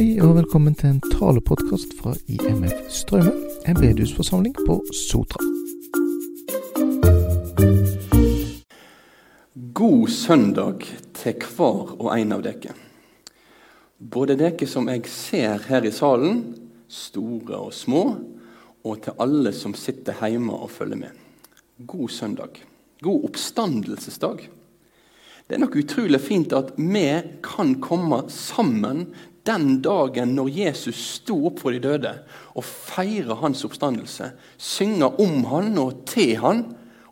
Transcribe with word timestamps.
Hei 0.00 0.14
og 0.24 0.30
velkommen 0.38 0.72
til 0.80 0.94
en 0.94 1.00
talepodkast 1.12 1.90
fra 1.98 2.14
IMF 2.24 2.86
Strømmen, 2.88 3.34
en 3.68 3.76
bedehusforsamling 3.76 4.54
på 4.64 4.78
Sotra. 4.96 5.42
God 9.76 10.08
søndag 10.08 10.86
til 11.20 11.44
hver 11.44 11.92
og 11.98 12.08
en 12.14 12.32
av 12.32 12.46
dere. 12.46 12.72
Både 14.00 14.38
dere 14.40 14.70
som 14.72 14.88
jeg 14.88 15.04
ser 15.12 15.68
her 15.68 15.84
i 15.84 15.92
salen, 15.92 16.40
store 16.88 17.60
og 17.66 17.76
små, 17.76 18.04
og 18.80 19.02
til 19.04 19.20
alle 19.20 19.52
som 19.52 19.76
sitter 19.76 20.16
hjemme 20.24 20.56
og 20.56 20.72
følger 20.78 21.02
med. 21.02 21.12
God 21.84 22.08
søndag. 22.08 22.64
God 23.04 23.28
oppstandelsesdag. 23.28 24.48
Det 25.50 25.56
er 25.56 25.64
nok 25.64 25.80
utrolig 25.80 26.20
fint 26.22 26.52
at 26.54 26.68
vi 26.78 27.08
kan 27.42 27.72
komme 27.82 28.20
sammen 28.30 29.08
den 29.42 29.80
dagen 29.82 30.36
når 30.36 30.52
Jesus 30.54 31.00
sto 31.16 31.40
opp 31.48 31.58
for 31.64 31.74
de 31.74 31.80
døde, 31.82 32.12
og 32.54 32.62
feire 32.62 33.34
hans 33.40 33.64
oppstandelse, 33.66 34.28
synge 34.62 35.08
om 35.18 35.42
han 35.50 35.74
og 35.82 36.04
til 36.06 36.36
han, 36.38 36.62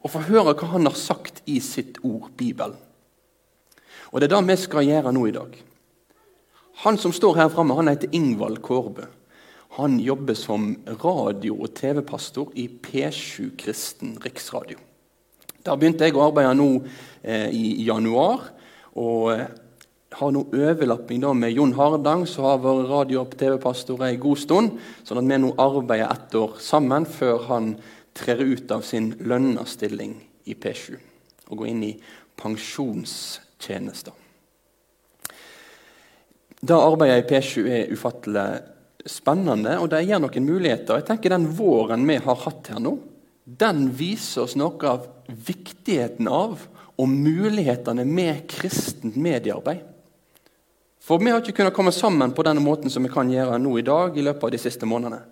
og 0.06 0.12
få 0.14 0.22
høre 0.28 0.54
hva 0.54 0.70
han 0.70 0.86
har 0.86 0.94
sagt 0.94 1.42
i 1.50 1.58
sitt 1.58 1.98
ord, 2.06 2.30
Bibelen. 2.38 2.78
Og 4.14 4.20
Det 4.20 4.30
er 4.30 4.36
det 4.36 4.46
vi 4.52 4.56
skal 4.62 4.86
gjøre 4.86 5.12
nå 5.18 5.26
i 5.26 5.34
dag. 5.34 5.58
Han 6.86 6.96
som 6.96 7.10
står 7.10 7.42
her 7.42 7.50
framme, 7.50 7.74
han 7.74 7.90
heter 7.90 8.14
Ingvald 8.14 8.62
Kårbø. 8.62 9.08
Han 9.82 9.98
jobber 9.98 10.38
som 10.38 10.76
radio- 11.02 11.58
og 11.58 11.74
TV-pastor 11.74 12.54
i 12.54 12.68
P7 12.68 13.56
Kristen 13.58 14.14
Riksradio. 14.22 14.78
Der 15.68 15.76
begynte 15.76 16.08
jeg 16.08 16.16
å 16.16 16.26
arbeide 16.30 16.54
nå 16.56 16.68
eh, 17.22 17.48
i 17.52 17.84
januar. 17.84 18.54
og 18.96 19.32
eh, 19.34 19.48
har 20.18 20.30
nå 20.32 20.46
overlapping 20.56 21.20
da 21.20 21.34
med 21.36 21.52
Jon 21.52 21.74
Hardang, 21.76 22.24
som 22.26 22.46
har 22.48 22.62
vært 22.62 22.88
radio- 22.88 23.20
og 23.20 23.34
TV-pastor 23.36 24.00
en 24.06 24.20
god 24.20 24.38
stund. 24.40 24.78
sånn 25.04 25.20
at 25.20 25.28
vi 25.28 25.38
nå 25.38 25.52
arbeider 25.60 26.08
ett 26.10 26.34
år 26.34 26.56
sammen 26.58 27.04
før 27.04 27.44
han 27.50 27.76
trer 28.14 28.40
ut 28.40 28.70
av 28.72 28.82
sin 28.82 29.12
lønna 29.20 29.66
stilling 29.66 30.16
i 30.46 30.54
P7 30.54 30.96
og 31.50 31.58
går 31.58 31.68
inn 31.68 31.84
i 31.84 31.92
pensjonstjenester. 32.40 34.12
Det 36.60 36.74
arbeidet 36.74 37.22
i 37.22 37.28
P7 37.28 37.68
er 37.68 37.92
ufattelig 37.92 38.48
spennende, 39.06 39.78
og 39.78 39.90
det 39.92 40.02
gir 40.04 40.18
noen 40.20 40.44
muligheter. 40.44 40.98
Jeg 40.98 41.06
tenker 41.06 41.30
Den 41.30 41.46
våren 41.54 42.06
vi 42.08 42.16
har 42.16 42.42
hatt 42.44 42.72
her 42.72 42.80
nå, 42.80 42.98
den 43.48 43.86
viser 43.96 44.44
oss 44.44 44.56
noe 44.60 44.90
av 44.90 45.06
viktigheten 45.26 46.28
av 46.28 46.60
og 46.98 47.08
mulighetene 47.08 48.04
med 48.04 48.44
kristent 48.50 49.16
mediearbeid. 49.16 49.80
For 51.00 51.22
vi 51.22 51.30
har 51.32 51.40
ikke 51.40 51.54
kunnet 51.62 51.76
komme 51.76 51.94
sammen 51.94 52.34
på 52.36 52.44
denne 52.44 52.60
måten 52.60 52.92
som 52.92 53.06
vi 53.06 53.12
kan 53.12 53.30
gjøre 53.32 53.56
nå 53.62 53.78
i 53.78 53.86
dag. 53.86 54.18
i 54.18 54.22
løpet 54.22 54.44
av 54.44 54.50
de 54.50 54.58
siste 54.58 54.86
månedene. 54.86 55.22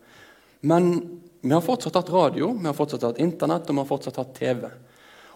Men 0.60 1.18
vi 1.40 1.52
har 1.52 1.60
fortsatt 1.60 1.94
hatt 1.94 2.10
radio, 2.10 2.54
vi 2.56 2.66
har 2.66 2.74
fortsatt 2.74 3.02
hatt 3.02 3.18
Internett 3.18 3.68
og 3.68 3.74
vi 3.74 3.82
har 3.82 3.90
fortsatt 3.90 4.16
hatt 4.16 4.34
TV. 4.34 4.70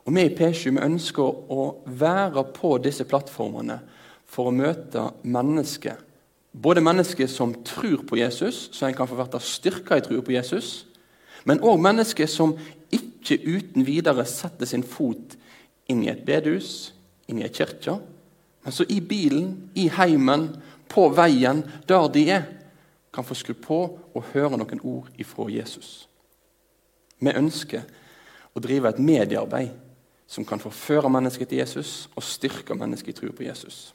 Og 0.06 0.14
Vi 0.14 0.22
i 0.24 0.34
P7 0.34 0.70
vi 0.70 0.80
ønsker 0.80 1.22
å 1.52 1.82
være 1.84 2.44
på 2.56 2.78
disse 2.78 3.04
plattformene 3.04 3.80
for 4.26 4.48
å 4.48 4.54
møte 4.54 5.10
mennesker. 5.22 5.98
Både 6.52 6.80
mennesker 6.80 7.26
som 7.26 7.52
tror 7.64 8.06
på 8.08 8.16
Jesus, 8.16 8.70
så 8.72 8.86
en 8.86 8.94
kan 8.94 9.06
få 9.06 9.14
være 9.14 9.40
styrka 9.40 9.98
i 9.98 10.00
troa 10.00 10.22
på 10.22 10.32
Jesus, 10.32 10.86
men 11.44 11.62
òg 11.64 11.80
mennesker 11.80 12.28
som 12.30 12.56
ikke 12.92 13.38
uten 13.46 13.86
videre 13.86 14.24
setter 14.28 14.68
sin 14.68 14.84
fot 14.86 15.36
inn 15.90 16.02
i 16.04 16.10
et 16.12 16.24
bedehus, 16.26 16.92
inn 17.30 17.40
i 17.40 17.46
ei 17.46 17.52
kirke, 17.54 17.98
men 18.64 18.74
så 18.74 18.84
i 18.88 19.00
bilen, 19.00 19.70
i 19.74 19.88
heimen, 19.92 20.50
på 20.90 21.06
veien, 21.14 21.62
der 21.88 22.08
de 22.12 22.24
er, 22.34 22.48
kan 23.14 23.26
få 23.26 23.34
skru 23.34 23.54
på 23.58 23.78
og 24.14 24.26
høre 24.34 24.58
noen 24.58 24.82
ord 24.86 25.08
ifra 25.18 25.46
Jesus. 25.50 26.08
Vi 27.20 27.32
ønsker 27.36 27.86
å 28.54 28.62
drive 28.62 28.90
et 28.90 29.00
mediearbeid 29.02 29.72
som 30.30 30.46
kan 30.46 30.62
forføre 30.62 31.10
mennesket 31.10 31.50
til 31.50 31.58
Jesus 31.58 32.08
og 32.14 32.26
styrke 32.26 32.76
mennesket 32.78 33.12
i 33.12 33.18
tro 33.18 33.32
på 33.34 33.46
Jesus. 33.46 33.90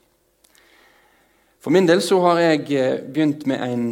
For 1.63 1.73
min 1.73 1.87
del 1.87 2.03
så 2.03 2.19
har 2.21 2.41
jeg 2.43 2.65
eh, 2.75 2.99
begynt 3.01 3.47
med 3.49 3.63
en 3.63 3.85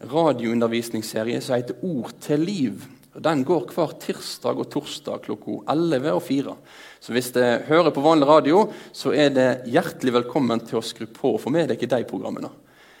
radioundervisningsserie 0.00 1.40
som 1.40 1.56
heter 1.56 1.80
Ord 1.86 2.12
til 2.20 2.44
liv. 2.44 2.84
Den 3.16 3.44
går 3.48 3.70
hver 3.72 3.94
tirsdag 4.00 4.58
og 4.60 4.68
torsdag 4.72 5.22
klokka 5.24 5.62
11 5.72 6.12
og 6.12 6.22
4. 6.26 6.54
Så 7.00 7.14
hvis 7.16 7.30
du 7.32 7.40
hører 7.40 7.94
på 7.94 8.04
vanlig 8.04 8.28
radio, 8.28 8.66
så 8.92 9.14
er 9.16 9.32
det 9.32 9.48
hjertelig 9.72 10.18
velkommen 10.18 10.60
til 10.68 10.80
å 10.80 10.84
skru 10.84 11.06
på 11.08 11.36
og 11.36 11.40
få 11.46 11.52
med 11.54 11.72
deg 11.72 11.86
de 11.88 12.02
programmene. 12.08 12.50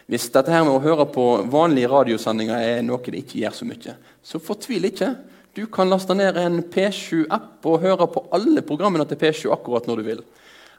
Hvis 0.06 0.28
dette 0.30 0.52
her 0.54 0.62
med 0.64 0.76
å 0.76 0.84
høre 0.84 1.08
på 1.10 1.24
vanlige 1.50 1.90
radiosendinger 1.90 2.62
er 2.62 2.84
noe 2.86 3.02
det 3.02 3.24
ikke 3.24 3.40
gjør 3.42 3.56
så 3.58 3.66
mye, 3.68 3.96
så 4.22 4.40
fortvil 4.40 4.88
ikke. 4.88 5.10
Du 5.56 5.64
kan 5.72 5.90
laste 5.90 6.14
ned 6.14 6.36
en 6.38 6.60
P7-app 6.62 7.66
og 7.66 7.82
høre 7.82 8.06
på 8.12 8.22
alle 8.36 8.62
programmene 8.64 9.06
til 9.08 9.18
P7 9.20 9.50
akkurat 9.52 9.88
når 9.88 10.00
du 10.00 10.06
vil. 10.06 10.22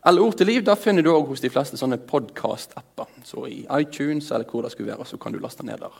Eller 0.08 0.24
Ord 0.24 0.38
til 0.40 0.48
liv 0.48 0.64
da 0.64 0.78
finner 0.80 1.04
du 1.04 1.10
også 1.12 1.34
hos 1.34 1.42
de 1.44 1.50
fleste 1.52 1.78
sånne 1.80 1.98
podkast-apper. 2.08 3.10
Så 3.28 3.44
i 3.50 3.58
iTunes 3.76 4.30
eller 4.32 4.48
hvor 4.48 4.64
det 4.64 4.72
skulle 4.72 4.94
være, 4.94 5.06
så 5.06 5.20
kan 5.20 5.36
du 5.36 5.42
laste 5.44 5.66
ned 5.68 5.82
der. 5.84 5.98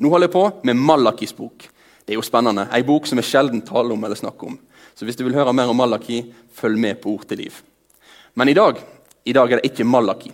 Nå 0.00 0.08
holder 0.12 0.30
jeg 0.30 0.32
på 0.32 0.44
med 0.64 0.80
Malakis 0.80 1.36
bok. 1.36 1.66
Det 2.06 2.14
er 2.14 2.16
jo 2.16 2.24
spennende. 2.24 2.64
Ei 2.72 2.80
bok 2.86 3.08
som 3.08 3.20
vi 3.20 3.26
sjelden 3.26 3.60
taler 3.66 3.92
om 3.92 4.08
eller 4.08 4.16
snakker 4.16 4.54
om. 4.54 4.56
Så 4.96 5.04
hvis 5.04 5.20
du 5.20 5.26
vil 5.26 5.36
høre 5.36 5.52
mer 5.52 5.68
om 5.68 5.76
Malaki, 5.76 6.22
følg 6.56 6.80
med 6.80 7.00
på 7.02 7.12
Ord 7.12 7.28
til 7.28 7.42
liv. 7.44 7.60
Men 8.40 8.48
i 8.48 8.56
dag, 8.56 8.80
i 9.24 9.36
dag 9.36 9.52
er 9.52 9.60
det 9.60 9.68
ikke 9.68 9.84
Malaki. 9.84 10.32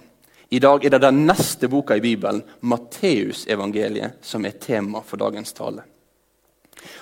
I 0.53 0.61
dag 0.63 0.85
er 0.85 0.95
det 0.95 1.03
den 1.03 1.25
neste 1.27 1.67
boka 1.73 1.97
i 1.97 2.05
Bibelen, 2.05 2.43
Matteusevangeliet, 2.61 4.21
som 4.23 4.45
er 4.47 4.61
tema 4.63 5.03
for 5.03 5.19
dagens 5.19 5.57
tale. 5.57 5.83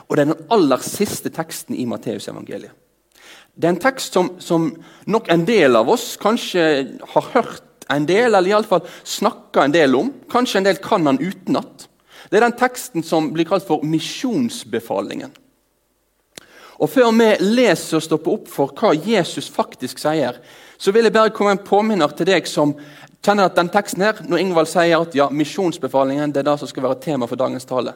Og 0.08 0.16
Det 0.16 0.22
er 0.22 0.32
den 0.32 0.46
aller 0.48 0.80
siste 0.80 1.32
teksten 1.34 1.76
i 1.76 1.84
Matteusevangeliet. 1.84 2.72
Det 3.54 3.66
er 3.66 3.74
en 3.74 3.82
tekst 3.82 4.16
som, 4.16 4.30
som, 4.40 4.70
nok 5.10 5.28
en 5.32 5.44
del 5.48 5.76
av 5.76 5.90
oss 5.92 6.14
kanskje 6.20 6.64
har 7.14 7.28
hørt 7.34 7.86
en 7.90 8.06
del, 8.06 8.30
eller 8.30 8.52
iallfall 8.52 8.84
snakka 9.04 9.66
en 9.66 9.74
del 9.74 9.96
om. 9.98 10.12
Kanskje 10.30 10.60
en 10.60 10.68
del 10.68 10.80
kan 10.82 11.06
han 11.08 11.20
utenat. 11.20 11.88
Det 12.30 12.38
er 12.38 12.46
den 12.46 12.58
teksten 12.58 13.04
som 13.04 13.32
blir 13.34 13.48
kalt 13.48 13.66
for 13.66 13.82
misjonsbefalingen. 13.82 15.32
Og 16.80 16.88
Før 16.88 17.10
vi 17.12 17.28
leser 17.44 17.98
og 17.98 18.04
stopper 18.06 18.38
opp 18.38 18.46
for 18.48 18.72
hva 18.72 18.94
Jesus 18.96 19.50
faktisk 19.52 20.00
sier, 20.00 20.38
så 20.80 20.94
vil 20.96 21.04
jeg 21.04 21.12
bare 21.12 21.32
komme 21.36 21.52
en 21.52 21.64
påminner 21.64 22.14
til 22.16 22.30
deg 22.30 22.46
som 22.48 22.72
kjenner 23.20 23.50
at 23.50 23.58
den 23.58 23.68
teksten 23.68 24.06
her, 24.06 24.22
når 24.24 24.40
Ingvald 24.40 24.70
sier 24.70 25.02
at 25.02 25.16
ja, 25.16 25.26
misjonsbefalingen 25.28 26.32
det 26.32 26.40
er 26.40 26.48
det 26.48 26.56
som 26.62 26.70
skal 26.70 26.86
være 26.86 27.02
tema 27.04 27.28
for 27.28 27.36
dagens 27.36 27.68
tale. 27.68 27.92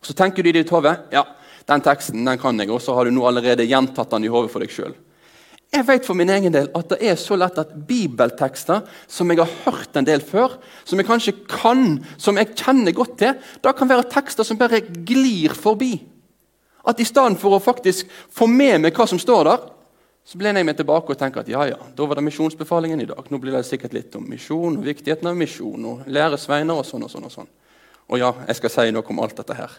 Og 0.00 0.06
Så 0.06 0.16
tenker 0.18 0.42
du 0.42 0.50
i 0.50 0.56
ditt 0.56 0.72
hode 0.74 0.96
ja, 1.14 1.24
den 1.68 1.84
teksten 1.84 2.24
den 2.24 2.40
kan 2.40 2.58
jeg, 2.60 2.70
og 2.72 2.80
så 2.82 2.96
har 2.96 3.06
du 3.06 3.14
nå 3.14 3.26
allerede 3.28 3.66
gjentatt 3.68 4.10
den 4.14 4.26
i 4.26 4.32
hodet 4.32 4.52
for 4.52 4.64
deg 4.64 4.72
sjøl. 4.72 4.96
Jeg 5.68 5.84
vet 5.84 6.06
for 6.08 6.16
min 6.16 6.30
egen 6.32 6.52
del 6.54 6.70
at 6.76 6.94
det 6.94 6.98
er 7.10 7.16
så 7.20 7.36
lett 7.36 7.58
at 7.60 7.74
bibeltekster 7.88 8.86
som 9.04 9.28
jeg 9.28 9.42
har 9.42 9.56
hørt 9.66 9.98
en 10.00 10.06
del 10.08 10.22
før, 10.24 10.54
som 10.88 11.00
jeg 11.00 11.08
kanskje 11.08 11.34
kan, 11.44 11.98
som 12.16 12.40
jeg 12.40 12.54
kjenner 12.56 12.96
godt 12.96 13.18
til, 13.20 13.34
da 13.60 13.74
kan 13.76 13.90
være 13.90 14.08
tekster 14.08 14.48
som 14.48 14.60
bare 14.60 14.80
glir 14.80 15.52
forbi. 15.52 15.98
At 16.88 17.02
i 17.02 17.04
stedet 17.04 17.36
for 17.42 17.52
å 17.52 17.60
faktisk 17.60 18.08
få 18.32 18.48
med 18.48 18.80
meg 18.86 18.96
hva 18.96 19.04
som 19.10 19.20
står 19.20 19.44
der, 19.50 19.68
så 20.28 20.40
lener 20.40 20.60
jeg 20.60 20.68
meg 20.68 20.76
tilbake 20.76 21.12
og 21.12 21.20
tenker 21.20 21.40
at 21.40 21.52
ja, 21.52 21.62
ja, 21.68 21.76
da 21.96 22.06
var 22.08 22.18
det 22.18 22.24
misjonsbefalingen 22.26 23.00
i 23.00 23.08
dag. 23.08 23.28
Nå 23.28 23.40
blir 23.40 23.54
det 23.56 23.64
sikkert 23.68 23.94
litt 23.96 24.16
om 24.16 24.26
misjon 24.28 24.76
og 24.76 24.88
viktigheten 24.88 25.28
av 25.28 25.36
misjon 25.36 25.86
og 25.88 26.08
læresveiner 26.08 26.80
og 26.80 26.84
sånn 26.84 27.04
og 27.04 27.12
sånn. 27.12 27.28
Og 27.28 27.32
sånn. 27.32 27.48
Og 28.08 28.20
ja, 28.20 28.34
jeg 28.48 28.58
skal 28.58 28.72
si 28.72 28.92
noe 28.92 29.08
om 29.12 29.22
alt 29.24 29.40
dette 29.40 29.56
her. 29.56 29.72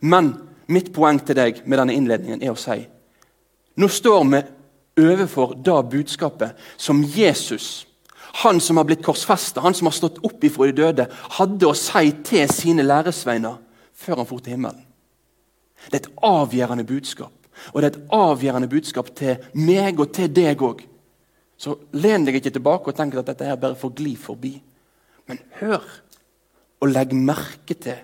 Men 0.00 0.32
mitt 0.70 0.92
poeng 0.94 1.20
til 1.24 1.38
deg 1.38 1.62
med 1.66 1.80
denne 1.80 1.96
innledningen 1.96 2.42
er 2.42 2.54
å 2.54 2.58
si 2.58 2.80
nå 3.80 3.88
står 3.88 4.24
vi 4.28 4.40
overfor 5.00 5.54
det 5.54 5.78
budskapet 5.90 6.58
som 6.76 7.02
Jesus, 7.04 7.86
han 8.44 8.60
som 8.60 8.76
har 8.76 8.84
blitt 8.84 9.04
korsfesta, 9.04 9.62
han 9.64 9.74
som 9.74 9.88
har 9.88 9.96
stått 9.96 10.20
opp 10.26 10.44
ifra 10.44 10.68
de 10.68 10.76
døde, 10.82 11.06
hadde 11.38 11.68
å 11.68 11.76
si 11.78 12.12
til 12.26 12.50
sine 12.52 12.84
læresveiner 12.84 13.56
før 13.96 14.20
han 14.20 14.28
for 14.28 14.42
til 14.42 14.56
himmelen. 14.56 14.84
Det 15.88 15.96
er 15.96 16.02
et 16.02 16.20
avgjørende 16.26 16.84
budskap. 16.84 17.32
Og 17.72 17.80
det 17.80 17.88
er 17.88 17.94
et 17.94 18.12
avgjørende 18.16 18.68
budskap 18.68 19.10
til 19.16 19.40
meg 19.56 20.00
og 20.00 20.12
til 20.16 20.28
deg 20.32 20.60
òg. 20.64 20.84
Så 21.60 21.76
len 21.92 22.24
deg 22.24 22.38
ikke 22.38 22.52
tilbake 22.56 22.92
og 22.92 22.96
tenk 22.96 23.16
at 23.20 23.32
dette 23.32 23.48
her 23.48 23.58
bare 23.60 23.78
får 23.78 23.96
gli 23.96 24.14
forbi. 24.16 24.54
Men 25.28 25.40
hør 25.60 25.84
og 26.80 26.92
legg 26.92 27.12
merke 27.16 27.76
til 27.76 28.00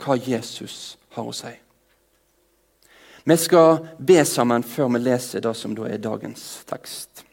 hva 0.00 0.16
Jesus 0.18 0.96
har 1.16 1.26
å 1.26 1.34
si. 1.34 1.52
Vi 3.24 3.36
skal 3.36 3.82
be 3.98 4.22
sammen 4.24 4.62
før 4.64 4.94
vi 4.94 5.02
leser 5.02 5.44
det 5.44 5.52
som 5.56 5.74
da 5.76 5.88
er 5.90 6.00
dagens 6.00 6.44
tekst. 6.68 7.24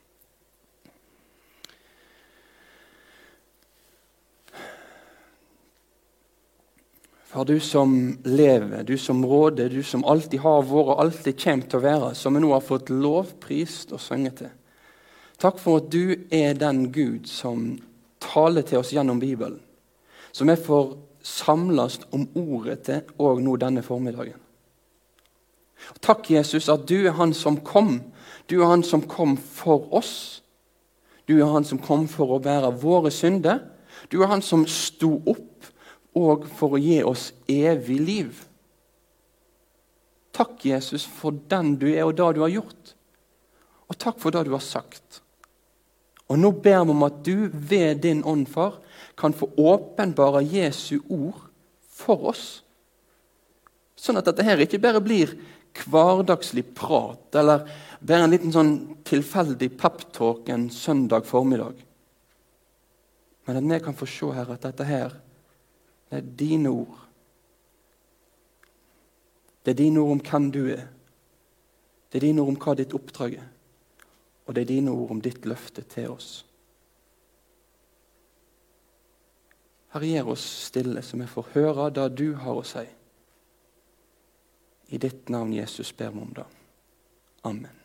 Far, 7.28 7.46
du 7.46 7.60
som 7.60 8.18
lever, 8.24 8.84
du 8.84 8.98
som 8.98 9.26
råder, 9.26 9.70
du 9.70 9.84
som 9.84 10.06
alltid 10.06 10.40
har 10.40 10.64
vært 10.64 10.94
og 10.94 11.02
alltid 11.04 11.36
kommer 11.40 11.68
til 11.68 11.80
å 11.80 11.84
være, 11.84 12.14
som 12.16 12.34
vi 12.34 12.42
nå 12.42 12.54
har 12.54 12.64
fått 12.64 12.90
lovprist 12.90 13.92
og 13.94 14.02
sunget 14.02 14.40
til. 14.42 14.54
Takk 15.38 15.60
for 15.62 15.84
at 15.84 15.92
du 15.94 16.16
er 16.34 16.58
den 16.58 16.88
Gud 16.96 17.28
som 17.30 17.76
taler 18.24 18.66
til 18.66 18.80
oss 18.80 18.94
gjennom 18.96 19.20
Bibelen. 19.22 19.60
Som 20.32 20.50
vi 20.50 20.58
får 20.58 20.96
samles 21.22 22.00
om 22.16 22.26
ordet 22.34 22.80
til 22.88 23.22
og 23.22 23.44
nå 23.44 23.54
denne 23.62 23.84
formiddagen. 23.86 24.40
Takk, 26.04 26.30
Jesus, 26.32 26.70
at 26.70 26.88
du 26.90 27.00
er 27.06 27.16
han 27.18 27.34
som 27.34 27.60
kom. 27.64 28.00
Du 28.48 28.60
er 28.62 28.72
han 28.72 28.84
som 28.84 29.04
kom 29.08 29.38
for 29.38 29.88
oss. 29.96 30.42
Du 31.28 31.36
er 31.40 31.52
han 31.52 31.66
som 31.68 31.80
kom 31.84 32.08
for 32.12 32.36
å 32.36 32.42
bære 32.44 32.72
våre 32.82 33.12
synder. 33.12 33.64
Du 34.12 34.22
er 34.22 34.32
han 34.32 34.44
som 34.46 34.66
sto 34.70 35.18
opp 35.28 35.72
og 36.18 36.48
for 36.58 36.78
å 36.78 36.82
gi 36.82 37.02
oss 37.06 37.30
evig 37.52 38.00
liv. 38.02 38.44
Takk, 40.38 40.62
Jesus, 40.70 41.06
for 41.06 41.36
den 41.50 41.76
du 41.82 41.88
er, 41.90 42.06
og 42.06 42.16
det 42.18 42.30
du 42.38 42.44
har 42.46 42.54
gjort. 42.54 42.94
Og 43.88 43.98
takk 43.98 44.20
for 44.22 44.34
det 44.34 44.46
du 44.48 44.54
har 44.54 44.64
sagt. 44.64 45.22
Og 46.28 46.40
Nå 46.40 46.52
ber 46.52 46.84
vi 46.86 46.94
om 46.94 47.06
at 47.08 47.22
du 47.26 47.50
ved 47.52 48.04
din 48.04 48.24
ånd, 48.28 48.48
far, 48.52 48.80
kan 49.18 49.34
få 49.34 49.50
åpenbare 49.58 50.44
Jesu 50.46 51.00
ord 51.10 51.48
for 51.98 52.30
oss. 52.34 52.46
Sånn 53.98 54.20
at 54.20 54.28
dette 54.28 54.46
her 54.46 54.62
ikke 54.62 54.82
bare 54.84 55.02
blir 55.02 55.34
hverdagslig 55.86 56.66
prat 56.76 57.36
eller 57.36 57.68
bare 58.00 58.26
en 58.26 58.34
liten 58.34 58.54
sånn 58.54 58.74
tilfeldig 59.08 59.72
peptalk 59.80 60.50
en 60.54 60.70
søndag 60.74 61.26
formiddag. 61.30 61.80
Men 63.48 63.60
at 63.60 63.68
vi 63.72 63.80
kan 63.84 63.96
få 63.96 64.08
se 64.10 64.32
her 64.36 64.50
at 64.54 64.66
dette 64.66 64.86
her, 64.88 65.14
det 66.10 66.20
er 66.20 66.34
dine 66.40 66.72
ord. 66.72 66.98
Det 69.64 69.72
er 69.74 69.80
dine 69.82 70.04
ord 70.04 70.18
om 70.18 70.24
hvem 70.24 70.50
du 70.52 70.62
er. 70.72 70.86
Det 72.08 72.20
er 72.20 72.28
dine 72.30 72.44
ord 72.44 72.54
om 72.54 72.60
hva 72.64 72.76
ditt 72.80 72.96
oppdrag 72.96 73.38
er. 73.40 73.48
Og 74.48 74.56
det 74.56 74.64
er 74.64 74.70
dine 74.70 74.92
ord 74.92 75.16
om 75.16 75.24
ditt 75.24 75.48
løfte 75.48 75.84
til 75.92 76.14
oss. 76.14 76.30
Herre, 79.92 80.08
gjør 80.08 80.34
oss 80.36 80.46
stille, 80.68 81.02
så 81.04 81.20
vi 81.20 81.28
får 81.32 81.52
høre 81.56 81.90
det 81.96 82.08
du 82.20 82.30
har 82.40 82.60
å 82.60 82.64
si. 82.68 82.84
I 84.88 84.98
ditt 84.98 85.30
navn, 85.30 85.54
Jesus, 85.54 85.92
ber 85.92 86.14
vi 86.14 86.22
om 86.22 86.34
det. 86.36 86.46
Amen. 87.42 87.76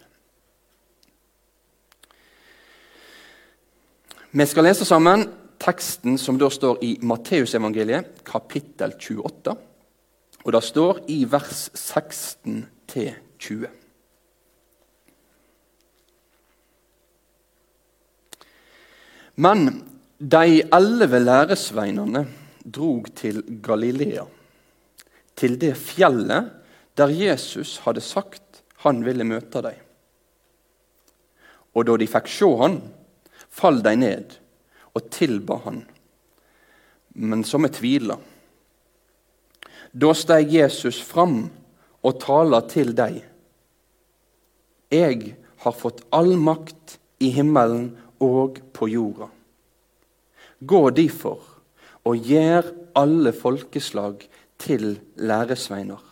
Vi 4.30 4.46
skal 4.46 4.64
lese 4.64 4.86
sammen 4.88 5.26
teksten 5.62 6.16
som 6.18 6.38
da 6.40 6.48
står 6.50 6.78
i 6.84 6.94
Matteusevangeliet, 7.04 8.22
kapittel 8.24 8.94
28. 8.96 9.54
Og 10.42 10.54
det 10.54 10.62
står 10.64 11.02
i 11.12 11.22
vers 11.28 11.68
16 11.74 12.64
20. 13.42 13.68
Men 19.42 19.68
de 20.18 20.62
elleve 20.62 21.20
læresveinene 21.22 22.26
drog 22.62 23.08
til 23.18 23.42
Galilea, 23.64 24.26
til 25.36 25.56
det 25.60 25.72
fjellet 25.76 26.61
der 26.98 27.08
Jesus 27.08 27.78
hadde 27.86 28.02
sagt 28.04 28.62
han 28.82 29.04
ville 29.06 29.24
møte 29.24 29.62
dem. 29.64 29.78
Og 31.72 31.86
da 31.88 31.96
de 31.96 32.08
fikk 32.10 32.28
se 32.28 32.48
han, 32.60 32.80
fall 33.48 33.80
de 33.84 33.94
ned 33.96 34.36
og 34.92 35.08
tilba 35.12 35.56
han, 35.64 35.82
men 37.14 37.44
så 37.44 37.60
med 37.60 37.74
tvila. 37.76 38.18
Da 39.92 40.12
steg 40.16 40.52
Jesus 40.52 41.00
fram 41.04 41.46
og 42.02 42.18
tala 42.20 42.62
til 42.68 42.94
dem. 42.96 43.20
Jeg 44.92 45.34
har 45.64 45.76
fått 45.76 46.02
all 46.12 46.34
makt 46.40 46.98
i 47.22 47.30
himmelen 47.32 47.92
og 48.20 48.60
på 48.76 48.88
jorda. 48.92 49.28
Gå 50.60 50.82
derfor 50.96 51.40
og 52.08 52.28
gjør 52.28 52.72
alle 52.98 53.32
folkeslag 53.32 54.24
til 54.60 54.96
læresveiner. 55.16 56.11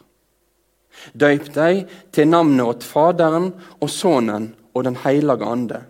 Døyp 1.12 1.48
deg 1.54 1.84
til 2.14 2.28
navnet 2.30 2.66
åt 2.66 2.86
Faderen 2.86 3.50
og 3.80 3.90
Sønnen 3.90 4.50
og 4.74 4.84
Den 4.86 4.98
hellige 5.02 5.46
ande, 5.46 5.82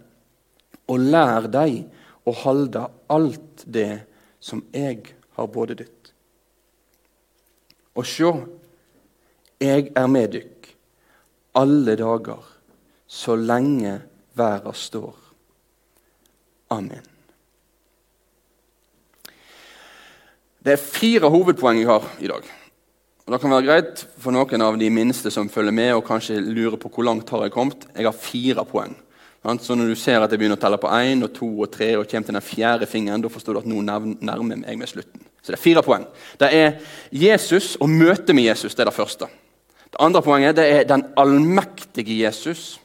og 0.89 1.11
lær 1.13 1.49
deg 1.53 1.83
å 2.27 2.35
halde 2.45 2.87
alt 3.13 3.65
det 3.67 4.03
som 4.41 4.63
jeg 4.73 5.03
har 5.37 5.51
både 5.53 5.77
ditt. 5.83 6.13
Og 7.99 8.07
sjå, 8.07 8.33
jeg 9.61 9.91
er 9.97 10.09
med 10.09 10.33
dykk 10.33 10.61
alle 11.61 11.97
dager, 11.99 12.43
så 13.07 13.35
lenge 13.37 13.97
verda 14.39 14.73
står. 14.73 15.15
Amen. 16.71 17.03
Det 20.61 20.77
er 20.77 20.83
fire 20.83 21.31
hovedpoeng 21.33 21.81
jeg 21.81 21.89
har 21.89 22.07
i 22.21 22.29
dag. 22.31 22.47
Og 23.31 23.37
Det 23.37 23.45
kan 23.45 23.53
være 23.55 23.63
greit 23.63 24.01
for 24.19 24.35
noen 24.35 24.63
av 24.67 24.75
de 24.75 24.89
minste 24.91 25.31
som 25.31 25.47
følger 25.47 25.71
med 25.71 25.93
og 25.95 26.03
kanskje 26.03 26.41
lurer 26.43 26.75
på 26.83 26.89
hvor 26.91 27.07
langt 27.07 27.29
har 27.31 27.45
jeg 27.45 27.53
kommet. 27.55 27.85
Jeg 27.95 28.09
har 28.09 28.17
fire 28.19 28.65
poeng. 28.67 28.97
Så 29.63 29.77
når 29.79 29.93
du 29.93 29.95
ser 29.95 30.19
at 30.19 30.35
jeg 30.35 30.41
begynner 30.41 30.59
å 30.59 30.61
telle 30.65 30.81
på 30.83 30.91
én 30.91 31.23
og 31.23 31.31
to 31.37 31.47
og 31.63 31.71
tre 31.71 31.93
og 31.95 32.11
kommer 32.11 32.27
til 32.27 32.35
den 32.41 32.43
fjerde 32.49 32.91
fingeren, 32.91 33.23
da 33.23 33.31
forstår 33.31 33.55
du 33.55 33.63
at 33.63 33.71
nå 33.71 33.85
nærmer 33.87 34.67
jeg 34.67 34.83
meg 34.83 34.91
slutten. 34.91 35.23
Så 35.39 35.55
det 35.55 35.61
er 35.61 35.63
fire 35.63 35.87
poeng. 35.87 36.09
Det 36.43 36.51
er 36.59 36.77
Jesus 37.23 37.77
og 37.79 37.95
møtet 37.95 38.35
med 38.35 38.51
Jesus. 38.51 38.75
Det 38.75 38.83
er 38.83 38.91
det 38.91 38.99
første. 38.99 39.31
Det 39.87 40.03
andre 40.03 40.27
poenget 40.27 40.59
det 40.59 40.69
er 40.75 40.91
den 40.91 41.07
allmektige 41.15 42.21
Jesus. 42.25 42.81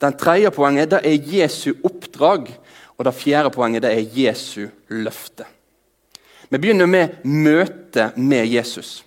Den 0.00 0.16
tredje 0.16 0.48
poenget 0.48 0.96
det 0.96 1.04
er 1.04 1.32
Jesu 1.36 1.74
oppdrag. 1.84 2.54
Og 2.96 3.04
det 3.04 3.18
fjerde 3.20 3.52
poenget 3.52 3.84
det 3.84 3.92
er 3.92 4.12
Jesu 4.16 4.70
løfte. 4.88 5.44
Vi 6.48 6.56
begynner 6.56 6.88
med 6.88 7.20
møtet 7.28 8.16
med 8.16 8.48
Jesus. 8.48 9.02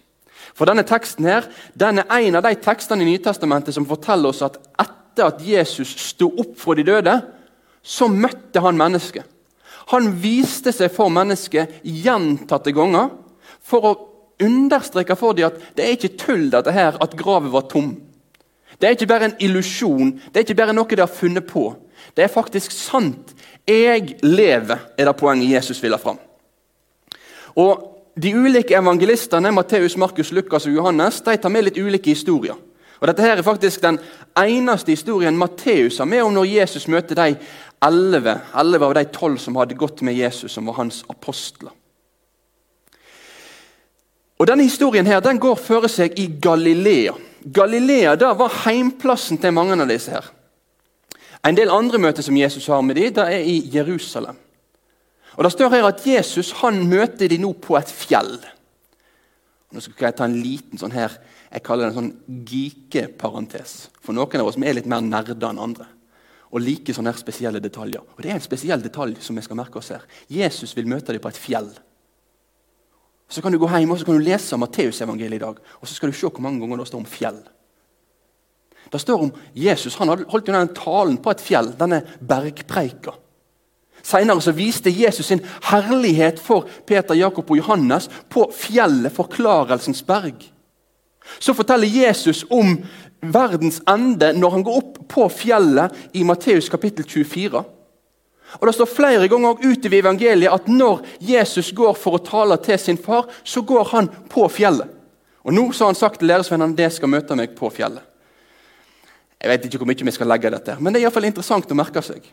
For 0.58 0.66
denne 0.66 0.86
teksten 0.88 1.28
her, 1.30 1.46
den 1.78 2.02
er 2.02 2.10
en 2.18 2.40
av 2.40 2.46
de 2.48 2.56
tekstene 2.58 3.06
i 3.06 3.12
Nytestamentet 3.12 3.76
som 3.76 3.86
forteller 3.86 4.34
oss 4.34 4.42
at 4.46 4.58
etter 4.82 5.30
at 5.30 5.42
Jesus 5.46 5.92
sto 6.02 6.32
opp 6.34 6.56
fra 6.58 6.74
de 6.78 6.86
døde, 6.88 7.14
så 7.86 8.10
møtte 8.10 8.62
han 8.66 8.78
mennesket. 8.80 9.26
Han 9.94 10.10
viste 10.20 10.74
seg 10.76 10.92
for 10.92 11.14
mennesket 11.14 11.80
gjentatte 11.86 12.74
ganger 12.76 13.14
for 13.64 13.86
å 13.88 13.94
understreke 14.44 15.16
for 15.18 15.38
dem 15.38 15.48
at 15.48 15.62
det 15.78 15.86
er 15.86 15.96
ikke 15.96 16.18
tull 16.20 16.50
dette 16.52 16.74
her, 16.74 16.98
at 17.02 17.16
graven 17.18 17.54
var 17.54 17.70
tom. 17.72 17.94
Det 18.78 18.90
er 18.90 18.98
ikke 18.98 19.10
bare 19.10 19.30
en 19.30 19.38
illusjon, 19.42 20.18
det 20.30 20.42
er 20.42 20.46
ikke 20.46 20.60
bare 20.60 20.76
noe 20.76 20.90
de 20.90 21.02
har 21.02 21.12
funnet 21.12 21.48
på. 21.50 21.70
Det 22.14 22.26
er 22.26 22.34
faktisk 22.34 22.74
sant. 22.76 23.34
Jeg 23.68 24.18
lever, 24.24 24.84
er 24.98 25.10
det 25.10 25.16
poenget 25.18 25.54
Jesus 25.56 25.82
vil 25.84 25.96
ha 25.96 26.02
fram. 26.02 26.20
Og 27.58 27.97
de 28.18 28.34
ulike 28.34 28.76
evangelistene, 28.76 29.52
Matteus, 29.52 29.98
Markus, 29.98 30.32
Lukas 30.32 30.66
og 30.66 30.74
Johannes, 30.74 31.22
de 31.22 31.38
tar 31.38 31.54
med 31.54 31.68
litt 31.68 31.78
ulike 31.78 32.10
historier. 32.10 32.58
Og 32.98 33.08
Dette 33.08 33.22
her 33.22 33.38
er 33.38 33.46
faktisk 33.46 33.84
den 33.84 34.00
eneste 34.38 34.92
historien 34.92 35.38
Matteus 35.38 36.00
har 36.02 36.10
med 36.10 36.24
om 36.26 36.34
når 36.34 36.50
Jesus 36.50 36.88
møter 36.90 37.16
de 37.16 37.36
elleve 37.86 38.40
av 38.54 38.94
de 38.98 39.04
tolv 39.14 39.38
som 39.38 39.56
hadde 39.56 39.78
gått 39.78 40.02
med 40.02 40.18
Jesus, 40.18 40.52
som 40.52 40.66
var 40.66 40.80
hans 40.80 41.04
apostler. 41.10 41.70
Og 44.38 44.48
Denne 44.48 44.66
historien 44.66 45.06
her, 45.06 45.20
den 45.20 45.40
går 45.42 45.56
føre 45.58 45.90
seg 45.90 46.18
i 46.20 46.28
Galilea. 46.42 47.14
Galilea 47.54 48.16
da 48.16 48.34
var 48.38 48.64
heimplassen 48.66 49.38
til 49.38 49.54
mange 49.54 49.78
av 49.78 49.90
disse. 49.90 50.12
her. 50.12 50.26
En 51.46 51.56
del 51.56 51.70
andre 51.70 51.98
møter 51.98 52.22
som 52.22 52.38
Jesus 52.38 52.68
har 52.68 52.82
med 52.82 52.96
dem, 52.96 53.14
det 53.14 53.24
er 53.24 53.40
i 53.40 53.62
Jerusalem. 53.74 54.38
Og 55.38 55.44
Det 55.44 55.52
står 55.54 55.70
her 55.70 55.86
at 55.86 56.06
Jesus 56.06 56.52
han 56.64 56.82
møter 56.90 57.30
de 57.30 57.38
nå 57.38 57.52
på 57.62 57.78
et 57.78 57.92
fjell. 57.94 58.40
Nå 59.72 59.84
skal 59.84 60.08
jeg 60.08 60.18
ta 60.18 60.26
en 60.26 60.40
liten 60.42 60.80
sånn 60.80 60.96
her, 60.96 61.14
jeg 61.52 61.64
kaller 61.64 61.88
det 61.88 61.94
en 61.94 62.00
sånn 62.00 62.44
geekeparentes. 62.48 63.76
For 64.02 64.16
noen 64.16 64.42
av 64.42 64.50
oss 64.50 64.58
er 64.58 64.76
litt 64.76 64.90
mer 64.90 65.04
nerder 65.06 65.50
enn 65.52 65.62
andre 65.62 65.92
og 66.48 66.64
liker 66.64 66.96
sånne 66.96 67.12
her 67.12 67.20
spesielle 67.20 67.60
detaljer. 67.60 68.00
Og 68.16 68.24
Det 68.24 68.32
er 68.32 68.38
en 68.38 68.44
spesiell 68.44 68.82
detalj 68.82 69.18
som 69.20 69.36
vi 69.36 69.44
skal 69.44 69.60
merke 69.60 69.82
oss 69.82 69.92
her. 69.92 70.06
Jesus 70.32 70.72
vil 70.78 70.88
møte 70.88 71.12
dem 71.12 71.22
på 71.22 71.28
et 71.28 71.40
fjell. 71.40 71.68
Så 73.28 73.44
kan 73.44 73.52
du 73.52 73.60
gå 73.60 73.68
hjem 73.68 73.92
og 73.92 74.00
så 74.00 74.08
kan 74.08 74.16
du 74.16 74.24
lese 74.24 74.58
Matteusevangeliet 74.58 75.42
i 75.42 75.44
dag, 75.44 75.60
og 75.60 75.88
så 75.88 75.94
skal 75.94 76.10
du 76.10 76.16
se 76.16 76.30
hvor 76.30 76.42
mange 76.42 76.62
ganger 76.64 76.80
det 76.80 76.88
står 76.88 77.04
om 77.04 77.10
fjell. 77.12 77.42
Det 78.88 79.02
står 79.04 79.24
om 79.26 79.34
Jesus 79.54 79.98
han 80.00 80.08
holdt 80.08 80.48
jo 80.48 80.56
den 80.56 80.74
talen 80.74 81.18
på 81.20 81.34
et 81.34 81.44
fjell, 81.44 81.74
denne 81.76 82.00
bergpreika. 82.24 83.18
Senere 84.08 84.54
viste 84.56 84.90
Jesus 84.90 85.28
sin 85.28 85.42
herlighet 85.68 86.40
for 86.40 86.68
Peter, 86.88 87.16
Jakob 87.16 87.50
og 87.52 87.58
Johannes 87.60 88.08
på 88.32 88.46
fjellet 88.56 89.12
Forklarelsens 89.12 90.04
berg. 90.08 90.46
Så 91.40 91.54
forteller 91.54 91.92
Jesus 91.92 92.46
om 92.50 92.78
verdens 93.20 93.82
ende 93.90 94.32
når 94.38 94.56
han 94.56 94.64
går 94.64 94.78
opp 94.80 95.02
på 95.12 95.28
fjellet 95.34 96.16
i 96.16 96.24
Matteus 96.24 96.70
kapittel 96.72 97.04
24. 97.04 97.64
Og 98.62 98.68
Det 98.68 98.76
står 98.78 98.94
flere 98.96 99.28
ganger 99.28 99.60
ute 99.60 99.92
ved 99.92 100.00
evangeliet 100.00 100.54
at 100.54 100.72
når 100.72 101.04
Jesus 101.20 101.74
går 101.76 101.98
for 102.00 102.16
å 102.16 102.24
tale 102.24 102.56
til 102.64 102.80
sin 102.80 102.98
far, 102.98 103.28
så 103.44 103.62
går 103.62 103.92
han 103.92 104.08
på 104.32 104.48
fjellet. 104.48 104.88
Og 105.44 105.52
Nå 105.52 105.72
så 105.74 105.84
har 105.84 105.92
han 105.92 106.00
sagt 106.00 106.22
til 106.22 106.32
læresvennene 106.32 106.76
det 106.76 106.94
skal 106.96 107.12
møte 107.12 107.36
meg 107.36 107.60
på 107.60 107.68
fjellet. 107.76 108.04
Jeg 109.38 109.52
vet 109.52 109.66
ikke 109.68 109.84
hvor 109.84 109.92
mye 109.92 110.08
vi 110.08 110.16
skal 110.16 110.32
legge 110.32 110.52
dette, 110.52 110.80
men 110.80 110.94
det 110.94 111.04
er 111.04 111.10
i 111.10 111.14
fall 111.14 111.28
interessant 111.28 111.72
å 111.72 111.76
merke 111.78 112.02
seg. 112.02 112.24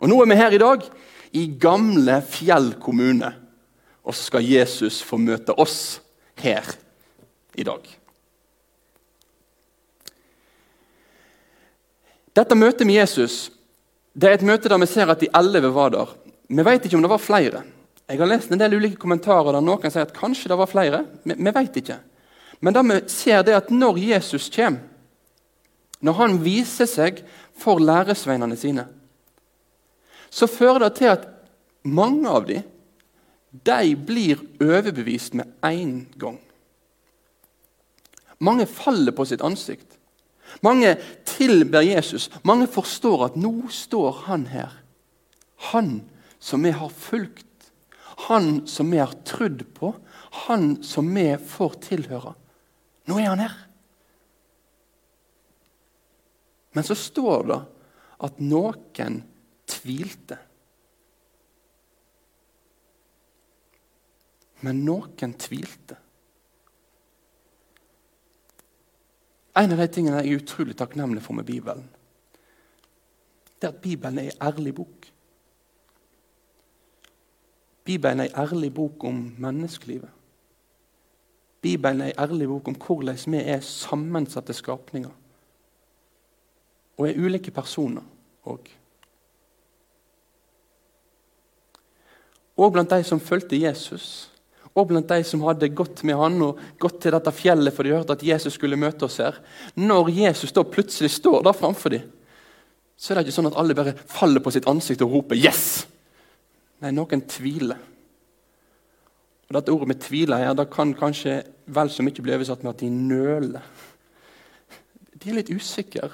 Og 0.00 0.08
Nå 0.08 0.18
er 0.22 0.30
vi 0.30 0.40
her 0.40 0.56
i 0.56 0.60
dag 0.60 0.84
i 1.36 1.46
gamle 1.60 2.18
Fjell 2.26 2.72
kommune. 2.82 3.30
Og 4.02 4.16
så 4.16 4.26
skal 4.30 4.46
Jesus 4.48 5.02
få 5.04 5.20
møte 5.20 5.54
oss 5.60 6.00
her 6.40 6.66
i 7.54 7.66
dag. 7.66 7.84
Dette 12.34 12.56
møtet 12.56 12.86
med 12.88 13.02
Jesus 13.02 13.50
det 14.10 14.26
er 14.26 14.38
et 14.38 14.46
møte 14.46 14.68
der 14.70 14.80
vi 14.82 14.88
ser 14.90 15.10
at 15.12 15.20
de 15.22 15.28
elleve 15.38 15.70
var 15.74 15.92
der. 15.94 16.08
Vi 16.50 16.64
vet 16.66 16.86
ikke 16.86 16.98
om 16.98 17.04
det 17.04 17.12
var 17.12 17.22
flere. 17.22 17.62
Jeg 18.10 18.18
har 18.18 18.26
lest 18.26 18.50
en 18.50 18.58
del 18.58 18.74
ulike 18.74 18.98
kommentarer 18.98 19.54
der 19.54 19.62
noen 19.62 19.92
sier 19.92 20.02
at 20.02 20.16
kanskje 20.16 20.50
det 20.50 20.58
var 20.58 20.70
flere. 20.70 21.04
Vi, 21.22 21.36
vi 21.38 21.52
vet 21.54 21.76
ikke. 21.78 22.00
Men 22.60 22.74
det 22.74 22.82
vi 22.88 22.96
ser 23.12 23.44
det 23.46 23.54
at 23.54 23.70
når 23.70 24.00
Jesus 24.02 24.48
kommer, 24.50 24.82
når 26.00 26.16
han 26.16 26.38
viser 26.42 26.88
seg 26.88 27.20
for 27.60 27.78
læresveinene 27.78 28.56
sine, 28.58 28.86
så 30.30 30.46
fører 30.50 30.86
det 30.86 30.92
til 31.00 31.10
at 31.12 31.26
mange 31.82 32.30
av 32.30 32.46
dem 32.48 32.66
de 33.50 33.94
blir 33.96 34.38
overbevist 34.62 35.34
med 35.34 35.50
en 35.66 36.04
gang. 36.20 36.38
Mange 38.38 38.66
faller 38.70 39.12
på 39.12 39.26
sitt 39.26 39.42
ansikt. 39.44 39.98
Mange 40.62 40.94
tilber 41.28 41.82
Jesus. 41.84 42.28
Mange 42.46 42.68
forstår 42.70 43.26
at 43.26 43.38
nå 43.38 43.68
står 43.74 44.24
han 44.28 44.46
her. 44.50 44.72
Han 45.70 46.00
som 46.38 46.62
vi 46.64 46.72
har 46.74 46.88
fulgt. 46.94 47.46
Han 48.30 48.66
som 48.70 48.90
vi 48.90 49.02
har 49.02 49.12
trodd 49.26 49.64
på. 49.74 49.92
Han 50.46 50.82
som 50.86 51.10
vi 51.14 51.26
får 51.36 51.76
tilhøre. 51.90 52.34
Nå 53.10 53.18
er 53.18 53.32
han 53.32 53.44
her. 53.44 53.58
Men 56.72 56.86
så 56.86 56.94
står 56.94 57.46
det 57.50 57.60
at 58.22 58.40
noen 58.42 59.22
tvilte. 59.70 60.38
Men 64.60 64.82
noen 64.84 65.34
tvilte. 65.40 65.96
En 69.56 69.72
av 69.74 69.80
de 69.80 69.88
tingene 69.90 70.20
jeg 70.20 70.30
er 70.30 70.42
utrolig 70.42 70.76
takknemlig 70.78 71.22
for 71.24 71.36
med 71.36 71.48
Bibelen, 71.48 71.88
det 73.60 73.68
er 73.68 73.74
at 73.74 73.82
Bibelen 73.82 74.18
er 74.18 74.30
en 74.30 74.42
ærlig 74.48 74.74
bok. 74.74 75.08
Bibelen 77.84 78.20
er 78.20 78.30
en 78.30 78.38
ærlig 78.40 78.70
bok 78.74 79.04
om 79.04 79.18
menneskelivet. 79.38 80.10
Bibelen 81.60 82.00
er 82.00 82.06
en 82.06 82.18
ærlig 82.18 82.48
bok 82.48 82.68
om 82.68 82.74
hvordan 82.74 83.18
vi 83.26 83.36
er 83.36 83.60
sammensatte 83.60 84.52
skapninger. 84.52 85.10
Og 86.96 87.08
er 87.08 87.20
ulike 87.20 87.50
personer 87.50 88.02
òg. 88.44 88.70
Og 92.60 92.74
blant 92.74 92.92
de 92.92 93.00
som 93.06 93.22
fulgte 93.22 93.56
Jesus, 93.56 94.28
og 94.76 94.90
blant 94.90 95.08
de 95.10 95.24
som 95.26 95.42
hadde 95.48 95.72
gått 95.74 96.04
med 96.06 96.18
han 96.20 96.36
og 96.44 96.60
gått 96.80 97.00
til 97.02 97.14
dette 97.16 97.32
fjellet 97.34 97.74
for 97.74 97.86
de 97.86 97.94
hørte 97.96 98.14
at 98.14 98.24
Jesus 98.24 98.54
skulle 98.54 98.78
møte 98.78 99.08
oss 99.08 99.18
her. 99.22 99.40
Når 99.74 100.12
Jesus 100.14 100.54
da 100.54 100.62
plutselig 100.62 101.10
står 101.16 101.42
der 101.46 101.56
framfor 101.56 101.96
dem, 101.96 102.04
så 103.00 103.12
er 103.12 103.18
det 103.18 103.26
ikke 103.26 103.38
sånn 103.38 103.48
at 103.48 103.56
alle 103.58 103.74
bare 103.74 103.96
faller 104.12 104.44
på 104.44 104.52
sitt 104.52 104.68
ansikt 104.70 105.02
og 105.02 105.14
roper 105.16 105.38
'yes'. 105.40 105.86
Nei, 106.80 106.92
noen 106.92 107.24
tviler. 107.28 107.80
Og 109.48 109.54
Dette 109.56 109.72
ordet 109.72 109.88
med 109.88 110.00
'tviler' 110.00 110.38
her, 110.38 110.54
det 110.54 110.70
kan 110.70 110.94
kanskje 110.94 111.42
vel 111.66 111.90
så 111.90 112.02
mye 112.02 112.22
bli 112.22 112.34
oversatt 112.34 112.62
med 112.62 112.70
at 112.70 112.80
de 112.80 112.90
nøler. 112.90 113.62
De 115.18 115.30
er 115.30 115.34
litt 115.34 115.50
usikre. 115.50 116.10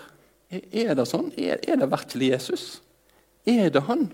Er 0.50 0.94
det 0.94 1.06
sånn? 1.08 1.32
Er, 1.36 1.58
det 1.76 1.90
virkelig 1.90 2.30
Jesus? 2.30 2.82
Er 3.46 3.68
det 3.68 3.82
han? 3.82 4.08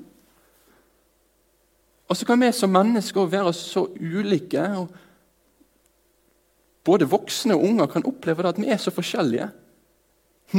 Og 2.12 2.16
så 2.19 2.26
kan 2.28 2.42
vi 2.45 2.50
som 2.52 2.69
mennesker 2.69 3.31
være 3.33 3.54
så 3.57 3.87
ulike. 3.97 4.61
og 4.76 4.92
Både 6.85 7.09
voksne 7.09 7.57
og 7.57 7.64
unger 7.64 7.88
kan 7.88 8.04
oppleve 8.04 8.45
at 8.50 8.59
vi 8.61 8.69
er 8.69 8.81
så 8.83 8.92
forskjellige. 8.92 9.49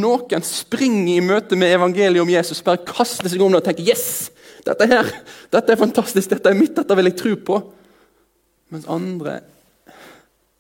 Noen 0.02 0.42
springer 0.48 1.20
i 1.20 1.22
møte 1.22 1.54
med 1.60 1.76
evangeliet 1.76 2.24
om 2.24 2.32
Jesus, 2.32 2.64
bare 2.66 2.82
kaster 2.82 3.30
seg 3.30 3.44
om 3.46 3.54
det 3.54 3.60
og 3.62 3.68
tenker 3.68 3.86
yes, 3.86 4.32
dette 4.66 4.88
her, 4.90 5.12
dette 5.54 5.76
er 5.76 5.78
fantastisk, 5.78 6.32
dette 6.32 6.50
er 6.50 6.58
mitt, 6.58 6.74
dette 6.74 6.98
vil 6.98 7.12
jeg 7.12 7.18
tro 7.20 7.34
på. 7.38 7.60
Mens 8.74 8.88
andre 8.90 9.36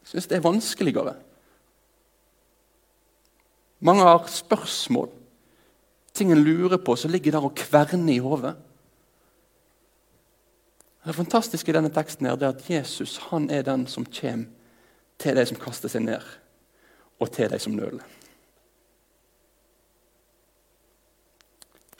syns 0.05 0.29
det 0.29 0.37
er 0.37 0.45
vanskeligere. 0.45 1.15
Mange 3.81 4.05
har 4.05 4.29
spørsmål, 4.29 5.09
ting 6.13 6.29
en 6.35 6.43
lurer 6.45 6.77
på, 6.77 6.93
som 6.93 7.09
ligger 7.09 7.33
der 7.33 7.49
og 7.49 7.57
kverner 7.57 8.13
i 8.13 8.21
hodet. 8.21 8.53
Det 11.03 11.13
fantastiske 11.13 11.71
i 11.71 11.75
denne 11.75 11.91
teksten 11.91 12.27
er 12.29 12.45
at 12.47 12.69
Jesus 12.69 13.17
han 13.29 13.49
er 13.51 13.65
den 13.67 13.87
som 13.91 14.05
kommer 14.05 14.47
til 15.19 15.35
de 15.35 15.45
som 15.45 15.59
kaster 15.59 15.91
seg 15.91 16.05
ned, 16.05 16.23
og 17.19 17.31
til 17.31 17.51
de 17.51 17.59
som 17.59 17.75
nøler. 17.75 18.03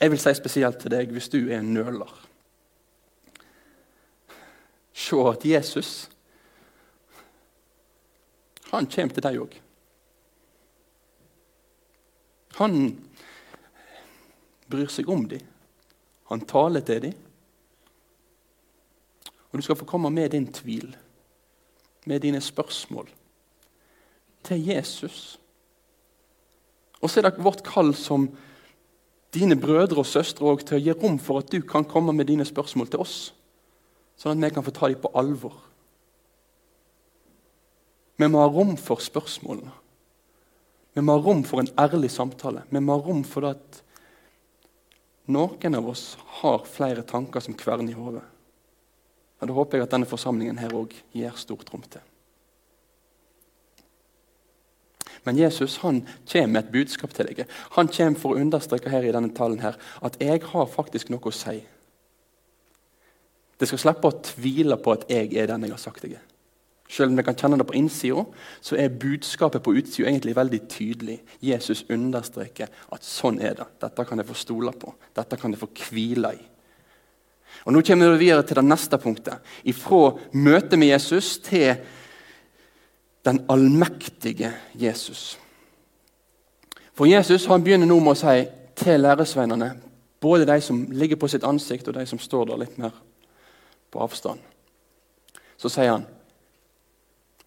Jeg 0.00 0.10
vil 0.10 0.20
si 0.20 0.32
spesielt 0.36 0.80
til 0.82 0.92
deg 0.92 1.12
hvis 1.14 1.30
du 1.32 1.38
er 1.44 1.60
en 1.60 1.72
nøler. 1.76 2.10
Se 4.94 5.20
at 5.28 5.44
Jesus 5.44 5.92
han 8.74 8.88
kommer 8.90 9.14
til 9.14 9.22
deg 9.22 9.38
òg. 9.38 9.52
Han 12.58 12.74
bryr 14.70 14.90
seg 14.90 15.10
om 15.10 15.28
dem. 15.30 15.44
Han 16.30 16.42
taler 16.50 16.82
til 16.86 17.04
dem. 17.04 17.23
Og 19.54 19.60
du 19.60 19.62
skal 19.62 19.76
få 19.78 19.86
komme 19.86 20.10
med 20.10 20.32
din 20.34 20.48
tvil, 20.50 20.96
med 22.10 22.20
dine 22.20 22.40
spørsmål, 22.42 23.06
til 24.42 24.66
Jesus. 24.66 25.38
Og 26.98 27.10
så 27.10 27.20
er 27.20 27.28
det 27.28 27.44
vårt 27.44 27.62
kall 27.62 27.92
som 27.94 28.26
dine 29.30 29.54
brødre 29.54 30.02
og 30.02 30.10
søstre 30.10 30.48
også, 30.50 30.66
til 30.66 30.80
å 30.80 30.82
gi 30.82 30.96
rom 30.98 31.20
for 31.22 31.38
at 31.38 31.54
du 31.54 31.62
kan 31.62 31.86
komme 31.86 32.10
med 32.12 32.26
dine 32.26 32.42
spørsmål 32.42 32.90
til 32.90 33.06
oss, 33.06 33.14
sånn 34.18 34.34
at 34.34 34.50
vi 34.50 34.52
kan 34.58 34.66
få 34.66 34.74
ta 34.74 34.90
dem 34.90 34.98
på 35.06 35.14
alvor. 35.22 35.54
Vi 38.18 38.26
må 38.26 38.42
ha 38.42 38.50
rom 38.50 38.74
for 38.74 38.98
spørsmålene. 38.98 39.70
Vi 40.98 41.02
må 41.02 41.14
ha 41.14 41.22
rom 41.22 41.46
for 41.46 41.62
en 41.62 41.70
ærlig 41.78 42.10
samtale. 42.10 42.66
Vi 42.74 42.82
må 42.82 42.98
ha 42.98 43.06
rom 43.06 43.22
for 43.22 43.46
at 43.54 43.82
noen 45.30 45.78
av 45.78 45.94
oss 45.94 46.16
har 46.42 46.66
flere 46.66 47.06
tanker 47.06 47.42
som 47.42 47.54
kverner 47.54 47.94
i 47.94 47.98
hodet. 48.02 48.26
Og 49.44 49.48
Det 49.48 49.54
håper 49.58 49.78
jeg 49.78 49.84
at 49.84 49.92
denne 49.92 50.08
forsamlingen 50.08 50.56
her 50.56 50.72
òg 50.72 50.94
gir 51.12 51.36
stort 51.36 51.68
rom 51.68 51.82
til. 51.84 52.00
Men 55.24 55.36
Jesus 55.36 55.76
han 55.82 56.02
kommer 56.32 56.52
med 56.52 56.64
et 56.64 56.72
budskap 56.72 57.12
til 57.12 57.28
deg. 57.28 57.44
Han 57.76 57.88
kommer 57.92 58.20
for 58.20 58.32
å 58.32 58.40
understreke 58.40 58.92
her 58.92 59.04
i 59.04 59.12
denne 59.12 59.32
talen 59.36 59.60
her, 59.60 59.76
at 60.00 60.16
jeg 60.20 60.40
har 60.48 60.70
faktisk 60.72 61.12
noe 61.12 61.28
å 61.28 61.32
si. 61.32 61.58
Det 63.60 63.68
skal 63.68 63.82
slippe 63.82 64.08
å 64.08 64.16
tvile 64.32 64.80
på 64.80 64.96
at 64.96 65.04
jeg 65.12 65.36
er 65.36 65.52
den 65.52 65.68
jeg 65.68 65.76
har 65.76 65.82
sagt 65.82 66.08
jeg 66.08 66.16
er. 66.16 66.24
Selv 66.88 67.12
om 67.12 67.20
jeg 67.20 67.28
kan 67.28 67.36
kjenne 67.36 67.60
det 67.60 67.68
på 67.68 67.76
innsida, 67.76 68.24
så 68.64 68.80
er 68.80 68.96
budskapet 69.00 69.64
på 69.64 69.76
utsida 69.76 70.08
egentlig 70.08 70.36
veldig 70.36 70.62
tydelig. 70.72 71.20
Jesus 71.44 71.84
understreker 71.92 72.72
at 72.92 73.04
sånn 73.04 73.40
er 73.44 73.60
det. 73.60 73.68
Dette 73.84 74.08
kan 74.08 74.20
jeg 74.20 74.28
få 74.28 74.40
stole 74.40 74.72
på. 74.72 74.96
Dette 75.16 75.40
kan 75.40 75.52
jeg 75.52 75.60
få 75.60 75.68
hvile 75.90 76.32
i. 76.36 76.44
Og 77.64 77.72
Nå 77.72 77.80
kommer 77.82 78.12
vi 78.12 78.26
videre 78.26 78.44
til 78.44 78.58
det 78.60 78.66
neste 78.66 78.98
punktet. 79.00 79.40
Fra 79.78 80.02
møtet 80.32 80.78
med 80.78 80.92
Jesus 80.92 81.38
til 81.44 81.78
den 83.24 83.40
allmektige 83.48 84.52
Jesus. 84.76 85.38
For 86.94 87.08
Jesus 87.08 87.46
han 87.46 87.64
begynner 87.64 87.88
nå 87.88 87.96
med 88.00 88.14
å 88.14 88.20
si 88.20 88.44
til 88.78 89.00
læresveinene, 89.00 89.70
både 90.20 90.46
de 90.48 90.58
som 90.62 90.84
ligger 90.92 91.18
på 91.20 91.28
sitt 91.30 91.44
ansikt, 91.46 91.88
og 91.88 91.96
de 91.96 92.04
som 92.06 92.20
står 92.20 92.50
der 92.50 92.60
litt 92.60 92.76
mer 92.80 92.92
på 93.90 94.02
avstand, 94.02 94.42
så 95.56 95.70
sier 95.70 95.94
han 95.94 96.06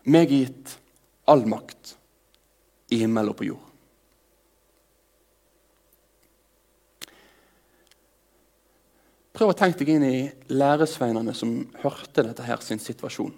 meg 0.07 0.31
gitt 0.31 0.77
all 1.27 1.43
makt 1.49 1.93
i 2.95 3.01
himmel 3.03 3.33
og 3.33 3.37
på 3.39 3.49
jord. 3.49 3.66
Prøv 9.37 9.51
å 9.53 9.57
tenke 9.57 9.83
deg 9.83 9.91
inn 9.93 10.05
i 10.07 10.29
læresveinene 10.49 11.33
som 11.37 11.59
hørte 11.83 12.25
dette 12.25 12.45
her 12.45 12.63
sin 12.65 12.81
situasjon. 12.81 13.35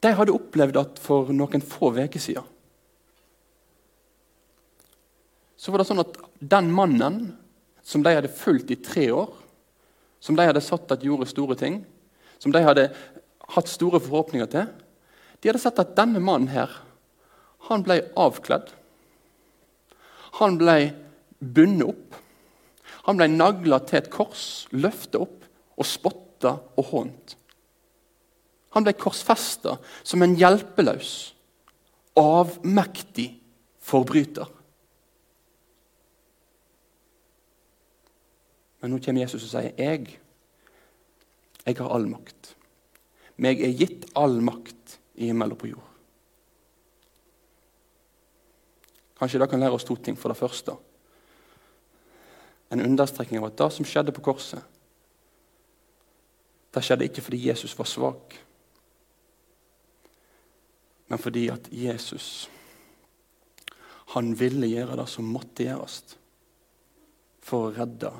De 0.00 0.10
hadde 0.16 0.34
opplevd 0.34 0.78
at 0.80 0.98
for 1.02 1.30
noen 1.34 1.62
få 1.62 1.92
uker 1.94 2.22
siden 2.22 2.56
så 5.60 5.68
var 5.68 5.82
det 5.82 5.90
sånn 5.90 6.00
at 6.00 6.14
den 6.40 6.70
mannen 6.72 7.16
som 7.84 8.00
de 8.00 8.14
hadde 8.16 8.32
fulgt 8.32 8.70
i 8.72 8.78
tre 8.80 9.10
år, 9.12 9.28
som 10.16 10.36
de 10.36 10.46
hadde 10.48 10.62
satt 10.64 10.92
at 10.94 11.04
gjorde 11.04 11.28
store 11.28 11.56
ting, 11.60 11.82
som 12.40 12.54
de 12.54 12.62
hadde 12.64 12.86
hatt 13.54 13.68
store 13.68 14.00
forhåpninger 14.00 14.48
til 14.48 14.70
De 15.40 15.50
hadde 15.50 15.60
sett 15.60 15.82
at 15.82 15.92
denne 15.98 16.20
mannen 16.20 16.48
her, 16.52 16.72
han 17.68 17.84
ble 17.84 17.98
avkledd. 18.16 18.72
Han 20.40 20.56
ble 20.60 20.76
bundet 21.40 21.92
opp. 21.92 22.19
Han 23.06 23.18
ble 23.18 23.28
nagla 23.32 23.80
til 23.86 24.00
et 24.00 24.10
kors, 24.12 24.66
løftet 24.72 25.20
opp 25.20 25.46
og 25.80 25.88
spotta 25.88 26.56
og 26.76 26.90
hånt 26.92 27.36
Han 28.76 28.86
ble 28.86 28.94
korsfesta 28.94 29.78
som 30.06 30.22
en 30.22 30.36
hjelpeløs, 30.38 31.12
avmektig 32.20 33.26
forbryter. 33.82 34.46
Men 38.80 38.94
nå 38.94 39.00
kommer 39.02 39.24
Jesus 39.24 39.48
og 39.48 39.52
sier 39.52 39.74
jeg, 39.74 40.14
jeg 41.66 41.76
har 41.80 41.92
all 41.92 42.06
makt. 42.08 42.54
Meg 43.42 43.60
er 43.64 43.74
gitt 43.76 44.06
all 44.18 44.38
makt 44.44 45.00
i 45.20 45.32
himmel 45.32 45.56
og 45.56 45.60
på 45.60 45.72
jord. 45.72 45.90
Kanskje 49.20 49.42
det 49.42 49.50
kan 49.52 49.60
lære 49.60 49.76
oss 49.76 49.84
to 49.84 49.98
ting. 50.00 50.16
For 50.16 50.32
det 50.32 50.38
første 50.38 50.78
en 52.70 52.84
understreking 52.86 53.40
av 53.40 53.50
at 53.50 53.58
det 53.58 53.70
som 53.74 53.86
skjedde 53.88 54.14
på 54.14 54.22
korset, 54.24 54.62
det 56.70 56.84
skjedde 56.86 57.08
ikke 57.08 57.24
fordi 57.26 57.42
Jesus 57.48 57.74
var 57.78 57.88
svak, 57.90 58.36
men 61.10 61.18
fordi 61.18 61.48
at 61.50 61.66
Jesus 61.74 62.48
han 64.14 64.32
ville 64.38 64.66
gjøre 64.66 64.98
det 64.98 65.06
som 65.10 65.26
måtte 65.26 65.66
gjøres 65.66 66.00
for 67.46 67.68
å 67.68 67.74
redde 67.74 68.10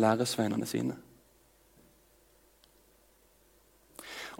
læresveinene 0.00 0.68
sine. 0.68 0.96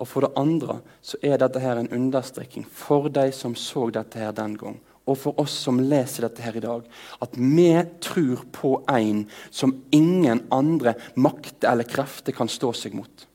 Og 0.01 0.09
For 0.09 0.25
det 0.25 0.33
andre 0.41 0.79
så 1.05 1.19
er 1.23 1.37
dette 1.41 1.61
her 1.61 1.77
en 1.77 1.91
understreking 1.93 2.65
for 2.65 3.11
de 3.13 3.27
som 3.37 3.57
så 3.57 3.91
dette 3.93 4.21
her 4.21 4.33
den 4.33 4.57
gang, 4.57 4.79
og 5.11 5.19
for 5.19 5.41
oss 5.43 5.57
som 5.67 5.81
leser 5.83 6.27
dette 6.27 6.45
her 6.45 6.57
i 6.57 6.63
dag, 6.65 6.85
at 7.21 7.35
vi 7.37 7.71
tror 8.03 8.45
på 8.55 8.77
en 8.91 9.25
som 9.51 9.75
ingen 9.95 10.45
andre 10.55 10.95
makter 11.19 11.73
eller 11.73 11.89
krefter 11.89 12.37
kan 12.37 12.51
stå 12.51 12.73
seg 12.77 12.95
mot. 12.99 13.27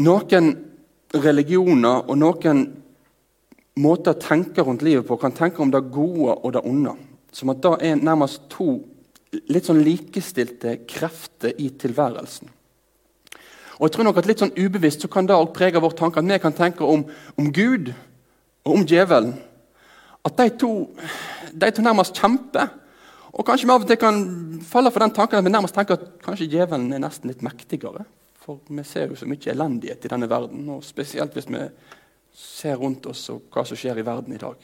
Noen 0.00 0.52
religioner 1.12 2.06
og 2.08 2.16
noen 2.18 2.62
måter 3.80 4.14
å 4.14 4.20
tenke 4.20 4.64
rundt 4.64 4.84
livet 4.84 5.06
på 5.08 5.18
kan 5.20 5.34
tenke 5.36 5.62
om 5.62 5.72
det 5.72 5.82
gode 5.92 6.36
og 6.38 6.54
det 6.56 6.64
onde. 6.66 6.94
Som 7.32 7.52
at 7.52 7.60
det 7.62 7.74
er 7.86 8.00
nærmest 8.00 8.48
to 8.50 8.80
litt 9.52 9.68
sånn 9.68 9.82
likestilte 9.84 10.80
krefter 10.90 11.54
i 11.62 11.68
tilværelsen. 11.78 12.50
Og 13.80 13.88
jeg 13.88 13.94
tror 13.96 14.10
nok 14.10 14.18
at 14.20 14.28
Litt 14.28 14.42
sånn 14.42 14.52
ubevisst 14.58 15.00
så 15.00 15.08
kan 15.08 15.26
det 15.26 15.36
også 15.36 15.56
prege 15.56 15.80
vår 15.80 15.96
tanke 15.96 16.20
at 16.20 16.28
vi 16.28 16.38
kan 16.42 16.56
tenke 16.56 16.84
om, 16.84 17.06
om 17.40 17.46
Gud 17.52 17.94
og 18.66 18.74
om 18.74 18.84
djevelen. 18.84 19.32
At 20.20 20.36
de 20.36 20.50
to, 20.60 20.72
de 21.56 21.70
to 21.72 21.82
nærmest 21.82 22.18
kjemper. 22.20 22.68
Og 23.32 23.46
kanskje 23.46 23.64
vi 23.64 23.72
av 23.72 23.86
og 23.86 23.88
til 23.88 24.00
kan 24.00 24.18
falle 24.68 24.92
for 24.92 25.00
den 25.00 25.14
tanken 25.16 25.40
at 25.40 25.46
vi 25.46 25.52
nærmest 25.54 25.76
tenker 25.78 25.96
at 25.96 26.10
kanskje 26.20 26.50
djevelen 26.52 26.92
er 26.92 27.00
nesten 27.00 27.32
litt 27.32 27.44
mektigere. 27.46 28.04
For 28.44 28.60
vi 28.68 28.84
ser 28.84 29.08
jo 29.08 29.16
så 29.16 29.28
mye 29.30 29.52
elendighet 29.52 30.04
i 30.04 30.12
denne 30.12 30.28
verden, 30.28 30.68
og 30.74 30.84
spesielt 30.84 31.32
hvis 31.36 31.48
vi 31.48 31.64
ser 32.36 32.76
rundt 32.80 33.08
oss 33.08 33.22
og 33.32 33.48
hva 33.52 33.64
som 33.64 33.80
skjer 33.80 34.00
i 34.00 34.04
verden 34.04 34.36
i 34.36 34.40
dag. 34.40 34.60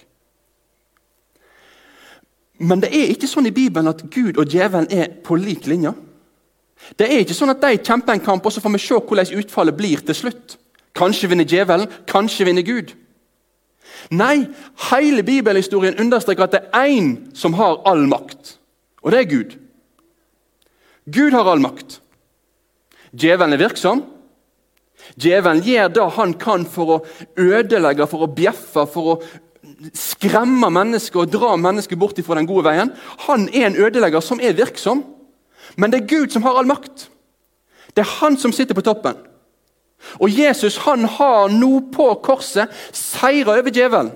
Men 2.69 2.85
det 2.85 2.93
er 2.93 3.13
ikke 3.13 3.29
sånn 3.29 3.49
i 3.49 3.55
Bibelen 3.57 3.89
at 3.89 4.05
Gud 4.13 4.37
og 4.41 4.49
djevelen 4.49 4.89
er 4.93 5.09
på 5.25 5.37
lik 5.41 5.69
linje. 5.69 5.93
Det 6.97 7.09
er 7.09 7.25
ikke 7.25 7.35
sånn 7.37 7.55
at 7.55 7.63
de 7.65 7.79
kjemper 7.81 8.15
en 8.15 8.25
kamp, 8.25 8.47
og 8.47 8.53
så 8.53 8.63
får 8.63 8.75
vi 8.77 8.83
se 8.85 9.01
hvordan 9.01 9.43
utfallet 9.43 9.77
blir 9.77 10.03
til 10.07 10.17
slutt. 10.17 10.57
Kanskje 10.97 11.31
vinner 11.33 11.49
djevelen, 11.49 11.91
kanskje 12.09 12.47
vinner 12.49 12.65
Gud. 12.67 12.95
Nei, 14.15 14.47
hele 14.91 15.25
bibelhistorien 15.27 15.99
understreker 16.01 16.47
at 16.47 16.55
det 16.55 16.63
er 16.71 16.91
én 16.93 17.15
som 17.37 17.57
har 17.59 17.81
all 17.89 18.05
makt, 18.09 18.57
og 19.03 19.13
det 19.13 19.23
er 19.23 19.31
Gud. 19.31 19.57
Gud 21.07 21.35
har 21.35 21.49
all 21.51 21.63
makt. 21.63 22.01
Djevelen 23.17 23.57
er 23.57 23.63
virksom. 23.63 24.05
Djevelen 25.17 25.63
gjør 25.65 25.91
det 25.95 26.07
han 26.17 26.33
kan 26.41 26.65
for 26.69 26.97
å 26.97 27.03
ødelegge, 27.39 28.09
for 28.11 28.27
å 28.27 28.33
bjeffe, 28.33 28.87
for 28.91 29.13
å 29.15 29.19
skremme 29.97 30.71
mennesker 30.73 31.23
og 31.23 31.33
dra 31.33 31.55
mennesker 31.61 31.99
bort 32.01 32.19
fra 32.25 32.39
den 32.39 32.49
gode 32.49 32.67
veien. 32.69 32.93
Han 33.27 33.49
er 33.53 33.69
en 33.69 33.79
ødelegger 33.87 34.25
som 34.25 34.41
er 34.41 34.57
virksom, 34.57 35.05
men 35.77 35.93
det 35.93 36.03
er 36.03 36.11
Gud 36.11 36.33
som 36.33 36.43
har 36.43 36.59
all 36.59 36.69
makt. 36.69 37.09
Det 37.95 38.05
er 38.05 38.15
han 38.21 38.37
som 38.37 38.53
sitter 38.53 38.77
på 38.77 38.85
toppen. 38.85 39.17
Og 40.21 40.31
Jesus 40.33 40.77
han 40.85 41.05
har 41.09 41.49
nå 41.53 41.81
på 41.93 42.11
korset 42.25 42.73
seira 42.93 43.57
over 43.57 43.73
djevelen. 43.73 44.13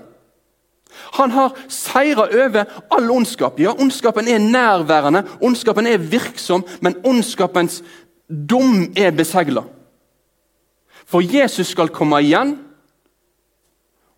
Han 1.17 1.31
har 1.31 1.55
seira 1.71 2.27
over 2.27 2.65
all 2.91 3.11
ondskap. 3.11 3.59
Ja, 3.59 3.73
ondskapen 3.73 4.27
er 4.27 4.39
nærværende, 4.39 5.23
ondskapen 5.41 5.87
er 5.87 5.97
virksom, 5.97 6.65
men 6.81 6.99
ondskapens 7.05 7.81
dom 8.27 8.91
er 8.95 9.11
besegla. 9.11 9.63
For 11.05 11.21
Jesus 11.21 11.67
skal 11.67 11.91
komme 11.91 12.21
igjen, 12.23 12.55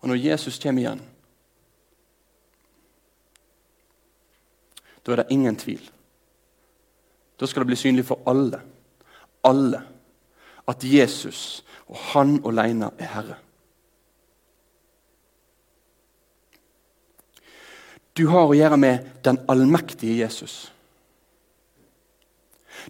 og 0.00 0.08
når 0.08 0.20
Jesus 0.20 0.58
kommer 0.62 0.82
igjen 0.82 1.02
Da 5.04 5.12
er 5.12 5.16
det 5.16 5.32
ingen 5.36 5.56
tvil. 5.56 5.82
Da 7.44 7.48
skal 7.48 7.60
det 7.60 7.66
bli 7.66 7.76
synlig 7.76 8.06
for 8.08 8.22
alle, 8.26 8.56
alle, 9.44 9.82
at 10.64 10.84
Jesus 10.84 11.64
og 11.92 11.98
han 12.14 12.38
alene 12.48 12.88
er 12.96 13.10
Herre. 13.12 13.34
Du 18.16 18.30
har 18.32 18.48
å 18.48 18.56
gjøre 18.56 18.78
med 18.80 19.10
den 19.28 19.42
allmektige 19.52 20.16
Jesus. 20.22 20.72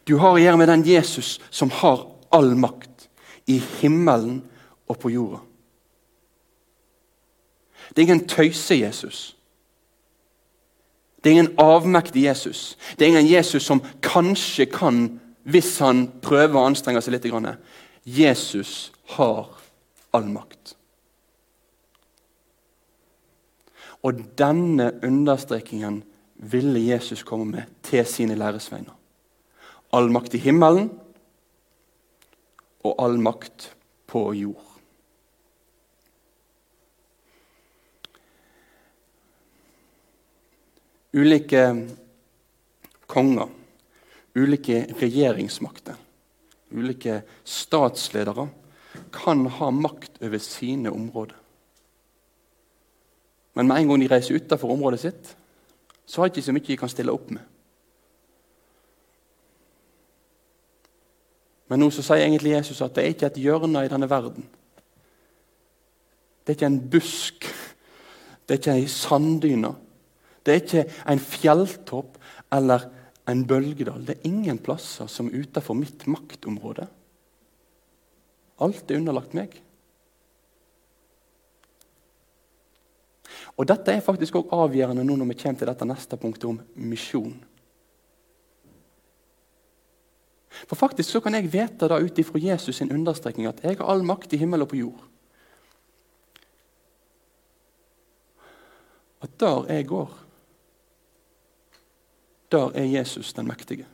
Du 0.06 0.20
har 0.22 0.36
å 0.36 0.38
gjøre 0.38 0.62
med 0.62 0.70
den 0.70 0.86
Jesus 0.86 1.40
som 1.50 1.74
har 1.82 2.06
all 2.30 2.54
makt 2.54 3.08
i 3.50 3.58
himmelen 3.58 4.44
og 4.86 5.02
på 5.02 5.10
jorda. 5.16 5.42
Det 7.90 8.04
er 8.04 8.06
ingen 8.06 8.28
tøyse-Jesus. 8.30 9.33
Det 11.24 11.30
er 11.30 11.38
ingen 11.38 11.54
avmektig 11.58 12.22
Jesus. 12.26 12.76
Det 12.98 13.04
er 13.04 13.08
ingen 13.08 13.30
Jesus 13.30 13.64
som 13.64 13.80
kanskje 14.04 14.66
kan, 14.68 15.20
hvis 15.48 15.78
han 15.80 16.10
prøver 16.22 16.58
å 16.60 16.66
anstrenge 16.68 17.00
seg 17.00 17.16
litt. 17.16 17.30
Jesus 18.04 18.92
har 19.16 19.48
all 20.12 20.28
makt. 20.28 20.74
Og 24.04 24.20
denne 24.36 24.90
understrekingen 25.00 26.02
ville 26.36 26.84
Jesus 26.84 27.24
komme 27.24 27.48
med 27.48 27.72
til 27.82 28.04
sine 28.04 28.36
læresveiner. 28.36 28.92
All 29.96 30.12
makt 30.12 30.36
i 30.36 30.42
himmelen 30.44 30.90
og 32.84 32.94
all 33.00 33.16
makt 33.16 33.70
på 34.12 34.26
jord. 34.36 34.73
Ulike 41.14 41.62
konger, 43.06 43.48
ulike 44.34 44.82
regjeringsmakter, 44.98 45.96
ulike 46.74 47.20
statsledere 47.44 48.48
kan 49.14 49.46
ha 49.46 49.70
makt 49.70 50.22
over 50.22 50.38
sine 50.42 50.90
områder. 50.90 51.36
Men 53.54 53.68
med 53.70 53.76
en 53.76 53.88
gang 53.88 54.02
de 54.02 54.10
reiser 54.10 54.34
utenfor 54.34 54.72
området 54.74 55.00
sitt, 55.00 55.36
så 56.06 56.20
har 56.20 56.28
de 56.28 56.34
ikke 56.34 56.46
så 56.46 56.54
mye 56.54 56.66
de 56.66 56.76
kan 56.78 56.90
stille 56.90 57.14
opp 57.14 57.30
med. 57.30 57.42
Men 61.70 61.80
nå 61.80 61.88
så 61.94 62.02
sier 62.04 62.26
egentlig 62.26 62.52
Jesus 62.56 62.82
at 62.84 62.92
det 62.96 63.04
er 63.04 63.14
ikke 63.14 63.30
et 63.30 63.40
hjørne 63.40 63.86
i 63.86 63.90
denne 63.90 64.10
verden. 64.10 64.44
Det 66.44 66.52
er 66.52 66.58
ikke 66.58 66.68
en 66.68 66.82
busk, 66.90 67.46
det 68.44 68.56
er 68.56 68.60
ikke 68.60 68.76
ei 68.82 68.90
sanddyne. 68.90 69.72
Det 70.44 70.52
er 70.52 70.60
ikke 70.60 70.84
en 71.08 71.22
fjelltopp 71.22 72.18
eller 72.52 72.88
en 73.30 73.44
bølgedal. 73.48 74.04
Det 74.04 74.18
er 74.18 74.28
ingen 74.28 74.60
plasser 74.60 75.08
som 75.08 75.30
er 75.30 75.44
utenfor 75.44 75.76
mitt 75.78 76.04
maktområde. 76.10 76.86
Alt 78.62 78.90
er 78.90 79.00
underlagt 79.00 79.34
meg. 79.36 79.56
Og 83.54 83.66
Dette 83.70 83.92
er 83.94 84.04
faktisk 84.04 84.36
også 84.38 84.60
avgjørende 84.64 85.04
nå 85.06 85.16
når 85.16 85.30
vi 85.30 85.40
kommer 85.40 85.60
til 85.60 85.70
dette 85.70 85.88
neste 85.88 86.18
punktet 86.20 86.48
om 86.50 86.60
misjon. 86.74 87.34
For 90.68 90.78
faktisk 90.78 91.10
så 91.10 91.20
kan 91.22 91.34
jeg 91.34 91.50
vite 91.52 91.88
da 91.90 91.98
ut 91.98 92.18
ifra 92.18 92.40
Jesus' 92.40 92.78
sin 92.78 92.92
understrekning 92.92 93.48
at 93.48 93.62
jeg 93.62 93.78
har 93.78 93.90
all 93.90 94.04
makt 94.06 94.32
i 94.32 94.40
himmel 94.40 94.62
og 94.62 94.70
på 94.70 94.78
jord. 94.78 95.00
At 99.24 99.34
der 99.40 99.72
jeg 99.72 99.88
går, 99.88 100.10
der 102.54 102.70
er 102.78 102.86
Jesus 102.86 103.32
den 103.34 103.50
mektige. 103.50 103.86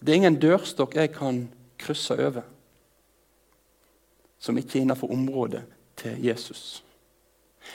Det 0.00 0.12
er 0.12 0.20
ingen 0.20 0.40
dørstokk 0.42 0.96
jeg 0.98 1.12
kan 1.14 1.46
krysse 1.78 2.14
over 2.18 2.42
som 4.42 4.58
ikke 4.58 4.78
er 4.78 4.82
innenfor 4.82 5.12
området 5.14 5.62
til 5.96 6.24
Jesus. 6.24 6.82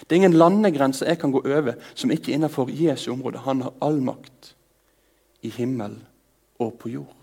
Det 0.03 0.12
er 0.12 0.19
ingen 0.19 0.36
landegrense 0.36 1.05
jeg 1.07 1.19
kan 1.19 1.31
gå 1.31 1.39
over 1.39 1.73
som 1.95 2.12
ikke 2.12 2.31
er 2.31 2.36
innenfor 2.36 2.67
Jesu 2.69 3.12
område. 3.12 3.39
Han 3.39 3.62
har 3.62 3.73
all 3.81 4.01
makt 4.03 4.55
i 5.41 5.49
himmel 5.49 5.95
og 6.60 6.73
på 6.79 6.89
jord. 6.89 7.13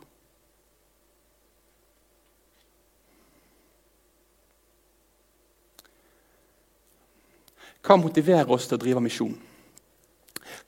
Hva 7.84 7.98
motiverer 8.00 8.48
oss 8.48 8.64
til 8.64 8.78
å 8.78 8.80
drive 8.80 9.02
misjon? 9.04 9.36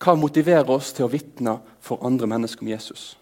Hva 0.03 0.15
motiverer 0.19 0.69
oss 0.71 0.93
til 0.97 1.07
å 1.07 1.13
vitne 1.13 1.57
for 1.81 2.03
andre 2.05 2.29
mennesker 2.29 2.65
om 2.65 2.73
Jesus? 2.73 3.15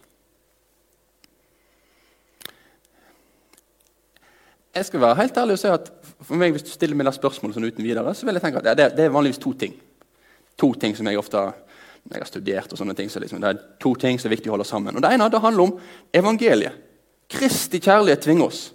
Jeg 4.75 4.89
skal 4.89 5.05
være 5.05 5.21
helt 5.21 5.37
ærlig 5.39 5.55
og 5.55 5.61
si 5.63 5.71
at 5.71 5.91
for 6.25 6.41
meg, 6.41 6.55
Hvis 6.55 6.65
du 6.67 6.73
stiller 6.73 6.97
meg 6.97 7.07
det 7.07 7.15
spørsmålet 7.15 7.55
sånn 7.55 7.69
uten 7.69 7.85
videre, 7.85 8.15
så 8.15 8.27
vil 8.27 8.35
jeg 8.35 8.43
tenke 8.43 8.63
at 8.63 8.67
det, 8.79 8.89
det, 8.97 9.05
er 9.05 9.13
vanligvis 9.13 9.43
to 9.43 9.53
ting. 9.59 9.75
To 10.59 10.73
ting 10.75 10.97
som 10.97 11.07
jeg 11.07 11.19
ofte 11.21 11.43
jeg 12.05 12.21
har 12.21 12.29
studert, 12.29 12.73
og 12.73 12.79
sånne 12.79 12.95
ting, 12.97 13.09
så 13.09 13.21
liksom, 13.23 13.41
det 13.41 13.49
er 13.49 13.61
to 13.81 13.95
ting 13.97 14.19
som 14.21 14.29
er 14.29 14.35
viktig 14.35 14.51
å 14.51 14.57
holde 14.59 14.67
sammen. 14.69 14.97
Og 14.97 15.03
Det 15.03 15.13
ene 15.15 15.29
det 15.33 15.41
handler 15.41 15.65
om 15.65 15.79
evangeliet. 16.13 16.81
Kristi 17.33 17.81
kjærlighet 17.81 18.21
tvinger 18.27 18.51
oss. 18.51 18.67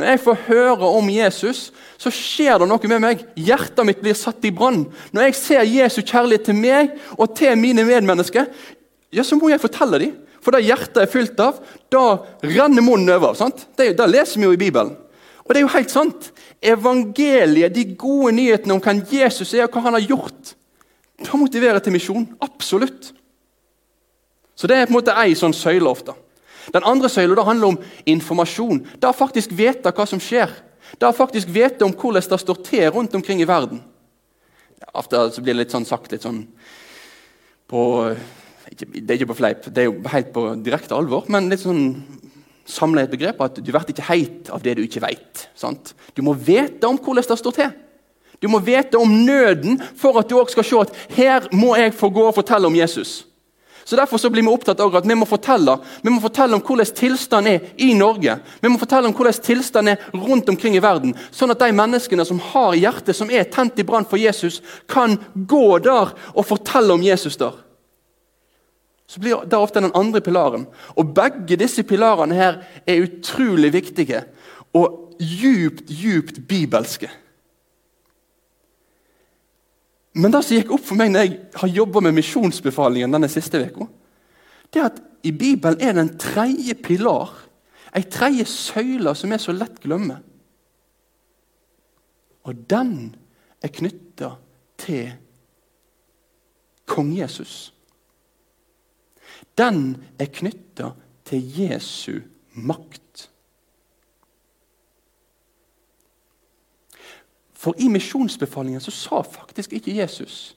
Når 0.00 0.14
jeg 0.14 0.22
får 0.24 0.38
høre 0.46 0.88
om 0.96 1.10
Jesus, 1.12 1.66
så 2.00 2.12
skjer 2.14 2.62
det 2.62 2.68
noe 2.70 2.90
med 2.90 3.02
meg. 3.04 3.24
Hjertet 3.36 3.84
mitt 3.86 4.00
blir 4.00 4.16
satt 4.16 4.44
i 4.48 4.52
brann. 4.54 4.86
Når 5.12 5.28
jeg 5.28 5.36
ser 5.38 5.68
Jesu 5.68 6.00
kjærlighet 6.00 6.48
til 6.48 6.56
meg 6.56 6.94
og 7.18 7.34
til 7.36 7.52
mine 7.60 7.84
medmennesker, 7.84 8.48
ja, 9.12 9.24
så 9.26 9.36
må 9.36 9.50
jeg 9.52 9.62
fortelle 9.62 10.00
dem. 10.00 10.16
For 10.40 10.56
det 10.56 10.64
hjertet 10.64 11.02
er 11.02 11.10
fylt 11.12 11.40
av, 11.44 11.58
da 11.92 12.04
renner 12.46 12.84
munnen 12.84 13.12
over. 13.12 13.36
sant? 13.36 13.66
Det, 13.76 13.92
det 13.98 14.08
leser 14.08 14.40
vi 14.40 14.48
jo 14.48 14.54
i 14.56 14.60
Bibelen. 14.60 14.94
Og 15.44 15.52
det 15.52 15.60
er 15.60 15.66
jo 15.66 15.74
helt 15.74 15.92
sant. 15.92 16.30
Evangeliet, 16.62 17.74
de 17.74 17.84
gode 17.98 18.32
nyhetene 18.38 18.76
om 18.76 18.80
hvem 18.80 19.02
Jesus 19.12 19.52
er 19.52 19.66
og 19.66 19.74
hva 19.74 19.84
han 19.88 19.98
har 19.98 20.08
gjort, 20.08 20.54
det 21.20 21.36
motiverer 21.36 21.82
til 21.84 21.92
misjon. 21.92 22.24
Absolutt. 22.40 23.10
Så 24.56 24.68
det 24.70 24.78
er 24.78 24.88
på 24.88 24.94
en 24.94 25.00
måte 25.00 25.16
ei 25.20 25.36
sånn 25.36 25.56
søyle 25.56 25.88
ofte. 25.90 26.14
Den 26.72 26.86
andre 26.86 27.10
søyla 27.10 27.44
handler 27.44 27.74
om 27.74 27.78
informasjon. 28.06 28.84
Det 28.98 29.08
å 29.08 29.16
faktisk 29.16 29.54
vite 29.56 29.92
hva 29.94 30.06
som 30.08 30.22
skjer. 30.22 30.52
Det 30.98 31.08
å 31.08 31.16
faktisk 31.16 31.50
vite 31.52 31.86
om 31.86 31.94
hvordan 31.94 32.22
det 32.22 32.40
står 32.42 32.62
til 32.66 32.90
rundt 32.94 33.14
omkring 33.14 33.42
i 33.42 33.48
verden. 33.48 33.82
Ofte 34.94 35.28
blir 35.38 35.54
det 35.54 35.64
litt 35.64 35.74
sånn 35.74 35.86
sagt 35.86 36.12
litt 36.12 36.24
sånn 36.24 36.44
på 37.70 37.82
Det 38.70 39.02
er 39.02 39.16
ikke 39.16 39.32
på 39.32 39.38
fleip, 39.38 39.66
det 39.66 39.82
er 39.82 39.88
jo 39.88 40.10
helt 40.12 40.28
på 40.34 40.42
direkte 40.62 40.94
alvor, 40.94 41.24
men 41.32 41.48
litt 41.50 41.62
sånn 41.62 42.02
samle 42.70 43.02
et 43.02 43.10
begrep 43.10 43.40
at 43.42 43.56
du 43.58 43.70
blir 43.70 43.88
ikke 43.90 44.06
heit 44.06 44.50
av 44.54 44.62
det 44.62 44.76
du 44.78 44.82
ikke 44.84 45.02
vet. 45.02 45.46
Du 46.14 46.22
må 46.22 46.36
vite 46.38 46.86
om 46.86 46.98
hvordan 46.98 47.26
det 47.26 47.38
står 47.40 47.56
til. 47.56 47.72
Du 48.40 48.48
må 48.48 48.60
vite 48.64 48.98
om 48.98 49.10
nøden 49.26 49.80
for 49.98 50.16
at 50.20 50.30
du 50.30 50.38
også 50.38 50.60
skal 50.60 50.68
se 50.68 50.78
at 50.84 51.16
her 51.16 51.48
må 51.52 51.74
jeg 51.76 51.96
få 51.96 52.08
gå 52.14 52.28
og 52.28 52.36
fortelle 52.38 52.70
om 52.70 52.78
Jesus. 52.78 53.24
Så 53.84 53.96
Derfor 53.96 54.18
så 54.18 54.30
blir 54.30 54.42
vi 54.42 54.52
opptatt 54.52 54.80
av 54.80 54.96
at 54.96 55.06
vi 55.06 55.14
må 55.14 55.26
fortelle 55.26 55.78
Vi 56.02 56.10
må 56.10 56.20
fortelle 56.20 56.54
om 56.56 56.62
hvordan 56.62 56.94
tilstanden 56.94 57.52
er 57.52 57.72
i 57.76 57.94
Norge. 57.94 58.36
Vi 58.60 58.68
må 58.68 58.78
fortelle 58.78 59.08
om 59.08 59.14
hvordan 59.16 59.40
tilstanden 59.42 59.96
er 59.96 60.26
rundt 60.26 60.48
omkring 60.48 60.76
i 60.76 60.82
verden. 60.84 61.14
Sånn 61.30 61.50
at 61.50 61.62
de 61.62 61.72
menneskene 61.72 62.26
som 62.28 62.42
har 62.52 62.76
hjertet 62.78 63.16
som 63.16 63.30
er 63.30 63.48
tent 63.50 63.78
i 63.78 63.86
brann 63.86 64.08
for 64.08 64.20
Jesus, 64.20 64.60
kan 64.88 65.18
gå 65.34 65.78
der 65.78 66.14
og 66.34 66.46
fortelle 66.46 66.94
om 66.94 67.02
Jesus 67.04 67.36
der 67.40 67.58
så 69.10 69.18
blir 69.18 69.40
det 69.42 69.58
ofte 69.58 69.80
den 69.82 69.94
andre 69.98 70.20
pilaren. 70.22 70.68
Og 70.94 71.08
Begge 71.14 71.56
disse 71.58 71.82
pilarene 71.82 72.36
her 72.38 72.60
er 72.86 73.02
utrolig 73.02 73.72
viktige 73.74 74.20
og 74.70 75.16
djupt, 75.18 75.88
djupt 75.90 76.38
bibelske. 76.46 77.10
Men 80.18 80.32
det 80.34 80.42
som 80.42 80.56
gikk 80.56 80.72
opp 80.74 80.84
for 80.88 80.98
meg 80.98 81.12
når 81.12 81.26
jeg 81.26 81.36
har 81.62 81.72
jobba 81.74 82.02
med 82.02 82.16
misjonsbefalingen 82.16 83.14
denne 83.14 83.30
siste 83.30 83.60
uka, 83.62 83.86
det 84.70 84.80
er 84.80 84.88
at 84.90 85.00
i 85.26 85.32
Bibelen 85.36 85.80
er 85.82 85.94
det 85.94 86.02
en 86.02 86.18
tredje 86.18 86.74
pilar, 86.82 87.32
ei 87.94 88.02
tredje 88.10 88.46
søyle 88.48 89.14
som 89.18 89.32
er 89.34 89.42
så 89.42 89.54
lett 89.54 89.78
glemme. 89.82 90.20
Og 92.48 92.62
den 92.70 92.94
er 93.62 93.74
knytta 93.74 94.32
til 94.80 95.10
kong 96.90 97.12
Jesus 97.18 97.70
den 99.60 99.96
er 100.18 100.30
knytta 100.32 100.94
til 101.28 101.60
Jesu 101.60 102.20
makt. 102.54 103.28
For 107.60 107.76
i 107.76 107.90
misjonsbefalingen 107.92 108.80
så 108.80 108.92
sa 108.94 109.20
faktisk 109.26 109.74
ikke 109.76 109.94
Jesus 109.98 110.56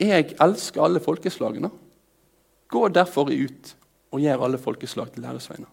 Jeg 0.00 0.34
elsker 0.44 0.82
alle 0.84 1.00
folkeslagene. 1.00 1.70
Gå 2.68 2.88
derfor 2.92 3.30
ut 3.32 3.70
og 4.12 4.20
gjør 4.20 4.42
alle 4.44 4.58
folkeslag 4.60 5.12
til 5.12 5.24
læresveiner. 5.24 5.68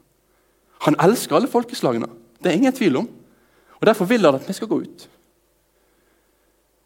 Han 0.85 0.95
elsker 1.03 1.35
alle 1.35 1.47
folkeslagene. 1.51 2.07
Det 2.39 2.51
er 2.51 2.55
ingen 2.55 2.75
tvil 2.75 2.97
om. 3.01 3.09
Og 3.79 3.87
Derfor 3.87 4.05
vil 4.05 4.25
han 4.25 4.35
at 4.35 4.47
vi 4.47 4.53
skal 4.53 4.67
gå 4.67 4.79
ut. 4.79 5.09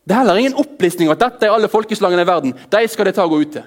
Det 0.08 0.16
er 0.16 0.22
heller 0.24 0.40
ingen 0.42 0.58
opplisting 0.58 1.12
at 1.12 1.20
dette 1.20 1.46
er 1.46 1.54
alle 1.54 1.70
folkeslagene 1.70 2.22
i 2.22 2.28
verden. 2.28 2.54
De 2.72 2.88
skal 2.88 3.06
det 3.06 3.16
ta 3.16 3.26
og 3.28 3.36
gå 3.36 3.42
ut 3.44 3.54
til. 3.54 3.66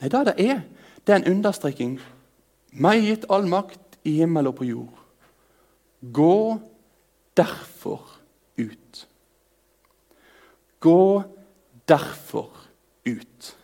Nei, 0.00 0.08
det 0.12 0.26
det 0.26 0.50
er, 0.50 0.60
det 1.06 1.14
er 1.14 1.20
en 1.22 1.30
understreking. 1.36 1.96
Meg 2.72 3.04
gitt 3.06 3.24
all 3.30 3.48
makt 3.48 3.96
i 4.04 4.18
himmel 4.20 4.50
og 4.50 4.58
på 4.58 4.68
jord. 4.68 4.95
Gå 6.00 6.60
derfor 7.36 8.02
ut. 8.56 9.08
Gå 10.80 11.22
derfor 11.88 12.50
ut. 13.04 13.56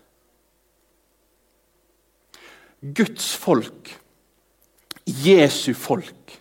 Guds 2.81 3.37
folk, 3.37 4.01
Jesu 5.07 5.75
folk, 5.75 6.39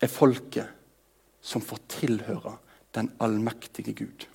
er 0.00 0.08
folket 0.08 0.70
som 1.40 1.62
får 1.64 1.80
tilhøre 1.90 2.54
den 2.94 3.10
allmektige 3.20 3.94
Gud. 3.96 4.26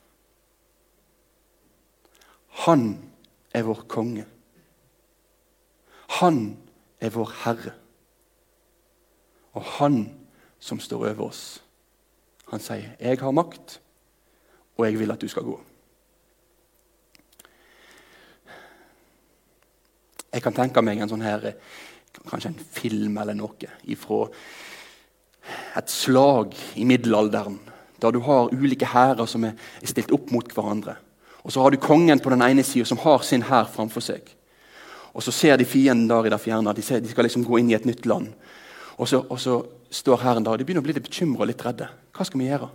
Han 2.66 3.12
er 3.54 3.64
vår 3.68 3.86
konge. 3.88 4.26
Han 6.20 6.58
er 7.00 7.12
vår 7.16 7.32
herre. 7.44 7.74
Og 9.56 9.64
han 9.80 10.02
som 10.60 10.80
står 10.82 11.10
over 11.12 11.30
oss, 11.30 11.62
han 12.52 12.60
sier, 12.60 12.96
'Jeg 13.00 13.20
har 13.20 13.32
makt, 13.32 13.80
og 14.78 14.86
jeg 14.86 15.00
vil 15.00 15.12
at 15.12 15.22
du 15.22 15.28
skal 15.28 15.44
gå'. 15.44 15.60
Jeg 20.34 20.44
kan 20.44 20.54
tenke 20.54 20.82
meg 20.82 21.00
en 21.00 21.10
sånn 21.10 21.24
her, 21.24 21.54
kanskje 22.28 22.48
en 22.48 22.66
film 22.72 23.18
eller 23.18 23.34
noe 23.34 23.70
ifra 23.88 24.30
et 25.78 25.90
slag 25.90 26.56
i 26.76 26.84
middelalderen, 26.84 27.60
der 28.02 28.12
du 28.12 28.20
har 28.20 28.52
ulike 28.52 28.86
hærer 28.86 29.26
som 29.26 29.44
er 29.44 29.54
stilt 29.84 30.12
opp 30.12 30.32
mot 30.32 30.54
hverandre. 30.54 30.98
Og 31.44 31.52
så 31.52 31.62
har 31.62 31.72
du 31.72 31.78
kongen 31.78 32.20
på 32.20 32.30
den 32.30 32.42
ene 32.42 32.64
sida 32.64 32.86
som 32.86 32.98
har 32.98 33.24
sin 33.24 33.46
hær 33.46 33.70
framfor 33.70 34.02
seg. 34.02 34.22
Og 35.14 35.24
så 35.24 35.32
ser 35.32 35.58
de 35.58 35.66
fienden 35.66 36.10
der 36.10 36.26
i 36.26 36.30
det 36.30 36.42
fjerne. 36.42 36.74
De, 36.74 36.82
de 36.82 37.12
skal 37.12 37.24
liksom 37.24 37.46
gå 37.46 37.60
inn 37.62 37.70
i 37.72 37.78
et 37.78 37.86
nytt 37.86 38.06
land. 38.06 38.34
Og 38.96 39.08
så, 39.10 39.20
og 39.20 39.40
så 39.40 39.60
står 39.92 40.22
Herren 40.24 40.46
der, 40.46 40.56
og 40.56 40.60
de 40.60 40.66
begynner 40.68 40.84
å 40.84 40.88
bli 40.88 40.96
litt 40.96 41.08
bekymra 41.08 41.44
og 41.44 41.50
litt 41.50 41.64
redde. 41.66 41.88
Hva 42.16 42.28
skal 42.28 42.42
vi 42.42 42.48
gjøre? 42.48 42.70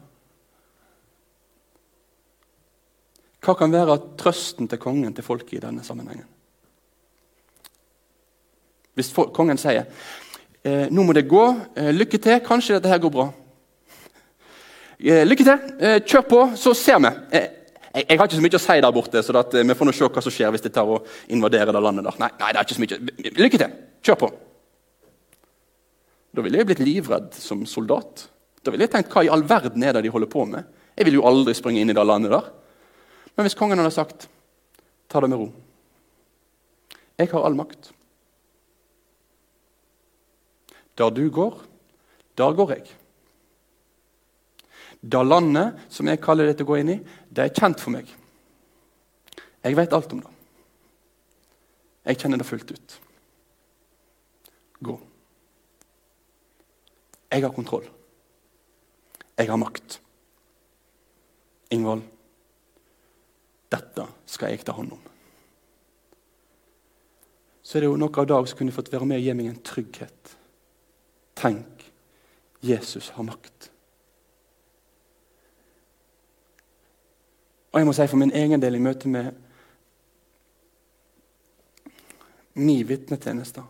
Hva 3.41 3.55
kan 3.57 3.73
være 3.73 3.97
trøsten 4.21 4.69
til 4.69 4.81
kongen 4.81 5.15
til 5.17 5.25
folket 5.25 5.57
i 5.57 5.63
denne 5.63 5.85
sammenhengen? 5.85 6.29
Hvis 8.99 9.15
kongen 9.33 9.61
sier 9.61 9.87
eh, 10.67 10.91
nå 10.93 11.07
må 11.07 11.15
det 11.17 11.29
gå, 11.31 11.45
eh, 11.79 11.89
lykke 11.95 12.21
til, 12.21 12.43
kanskje 12.45 12.77
dette 12.77 12.91
her 12.93 13.01
går 13.01 13.15
bra. 13.15 13.31
Eh, 15.01 15.23
lykke 15.25 15.47
til, 15.47 15.73
eh, 15.81 16.03
kjør 16.05 16.27
på, 16.29 16.43
så 16.61 16.75
ser 16.77 17.01
vi. 17.01 17.15
Eh, 17.33 17.49
jeg, 17.95 18.05
jeg, 18.11 18.19
har 18.19 18.29
ikke 18.29 18.37
så 18.37 18.45
mye 18.45 18.61
å 18.61 18.63
si 18.67 18.79
der 18.85 18.93
borte, 18.95 19.25
så 19.25 19.39
at, 19.41 19.57
eh, 19.57 19.65
vi 19.67 19.79
får 19.79 19.89
nå 19.89 19.97
se 19.97 20.11
hva 20.13 20.27
som 20.27 20.37
skjer 20.37 20.53
hvis 20.53 20.69
de 20.69 20.75
tar 20.75 20.93
og 20.93 21.09
invaderer 21.33 21.73
det 21.73 21.81
landet. 21.83 22.05
der. 22.11 22.21
Nei, 22.21 22.31
nei, 22.43 22.53
det 22.53 22.61
er 22.61 22.69
ikke 22.69 22.77
så 22.77 22.85
mye. 22.85 23.33
Lykke 23.41 23.65
til! 23.65 23.77
Kjør 24.05 24.21
på! 24.21 24.33
Da 26.31 26.45
ville 26.45 26.61
jeg 26.61 26.69
blitt 26.69 26.83
livredd 26.83 27.35
som 27.35 27.65
soldat. 27.67 28.29
Da 28.63 28.73
ville 28.73 28.87
jeg 28.87 28.93
tenkt 28.93 29.13
hva 29.15 29.25
i 29.27 29.31
all 29.33 29.43
verden 29.49 29.83
er 29.83 29.97
det 29.97 30.05
de 30.07 30.13
holder 30.15 30.31
på 30.31 30.45
med? 30.47 30.69
Jeg 30.97 31.09
vil 31.09 31.19
jo 31.19 31.27
aldri 31.27 31.55
springe 31.57 31.83
inn 31.83 31.91
i 31.91 31.97
det 31.97 32.05
landet 32.07 32.33
der. 32.35 32.51
Men 33.35 33.47
hvis 33.47 33.57
kongen 33.59 33.81
hadde 33.81 33.95
sagt 33.95 34.29
ta 35.11 35.23
det 35.23 35.31
med 35.31 35.41
ro 35.41 35.49
Jeg 37.19 37.31
har 37.33 37.45
all 37.45 37.57
makt. 37.57 37.91
Der 40.97 41.11
du 41.11 41.25
går, 41.31 41.61
der 42.37 42.53
går 42.57 42.75
jeg. 42.75 42.87
Det 45.01 45.21
landet 45.25 45.81
som 45.89 46.09
jeg 46.09 46.21
kaller 46.21 46.49
det 46.49 46.59
til 46.59 46.69
å 46.69 46.71
gå 46.71 46.81
inn 46.81 46.93
i, 46.93 46.99
det 47.33 47.47
er 47.47 47.55
kjent 47.57 47.81
for 47.81 47.93
meg. 47.95 48.09
Jeg 49.65 49.77
vet 49.77 49.97
alt 49.97 50.13
om 50.13 50.21
det. 50.21 50.33
Jeg 52.11 52.21
kjenner 52.21 52.41
det 52.41 52.49
fullt 52.49 52.73
ut. 52.73 52.97
Gå. 54.81 54.97
Jeg 57.31 57.45
har 57.45 57.55
kontroll. 57.55 57.87
Jeg 59.39 59.49
har 59.49 59.61
makt. 59.61 60.01
Ingvold, 61.71 62.03
dette 63.71 64.07
skal 64.27 64.51
jeg 64.51 64.67
ta 64.67 64.75
hånd 64.75 64.93
om. 64.97 65.11
så 67.71 67.79
er 67.79 67.85
det 67.85 67.87
jo 67.93 67.99
noe 68.03 68.11
av 68.19 68.27
dag 68.27 68.49
som 68.51 68.59
kunne 68.59 68.75
fått 68.75 68.89
være 68.91 69.07
med 69.07 69.21
og 69.21 69.27
gi 69.29 69.35
meg 69.39 69.47
en 69.47 69.61
trygghet. 69.63 70.31
Tenk, 71.39 71.85
Jesus 72.67 73.13
har 73.15 73.23
makt. 73.29 73.69
Og 77.71 77.79
jeg 77.79 77.87
må 77.87 77.95
si 77.95 78.09
for 78.11 78.19
min 78.19 78.35
egen 78.35 78.59
del 78.59 78.75
i 78.75 78.83
møte 78.83 79.07
med 79.07 79.31
min 82.59 82.83
vitnetjeneste, 82.89 83.63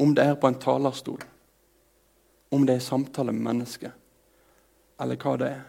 om 0.00 0.16
det 0.16 0.24
er 0.24 0.40
på 0.40 0.48
en 0.48 0.56
talerstol, 0.56 1.20
om 2.54 2.66
det 2.66 2.76
er 2.76 2.84
samtale 2.84 3.32
med 3.34 3.46
mennesker, 3.48 3.94
eller 5.00 5.18
hva 5.20 5.38
det 5.40 5.50
er 5.54 5.64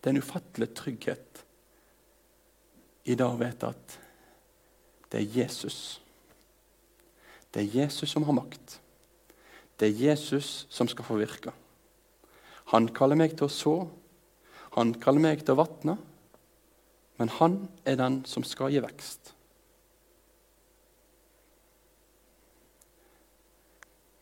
Det 0.00 0.08
er 0.08 0.14
en 0.14 0.24
ufattelig 0.24 0.70
trygghet 0.72 1.42
i 3.04 3.16
dag 3.20 3.34
å 3.34 3.40
vite 3.40 3.68
at 3.68 3.96
det 5.12 5.18
er 5.18 5.34
Jesus. 5.42 6.00
Det 7.52 7.60
er 7.60 7.74
Jesus 7.82 8.08
som 8.08 8.24
har 8.24 8.36
makt. 8.38 8.78
Det 9.76 9.90
er 9.90 10.02
Jesus 10.06 10.64
som 10.72 10.88
skal 10.88 11.04
få 11.04 11.18
virke. 11.20 11.52
Han 12.72 12.88
kaller 12.96 13.18
meg 13.18 13.34
til 13.36 13.48
å 13.48 13.52
så, 13.52 13.74
han 14.76 14.94
kaller 15.02 15.24
meg 15.24 15.42
til 15.42 15.56
å 15.56 15.60
vatne, 15.60 15.96
men 17.20 17.28
han 17.36 17.56
er 17.84 17.98
den 18.00 18.22
som 18.24 18.44
skal 18.46 18.72
gi 18.72 18.80
vekst. 18.80 19.34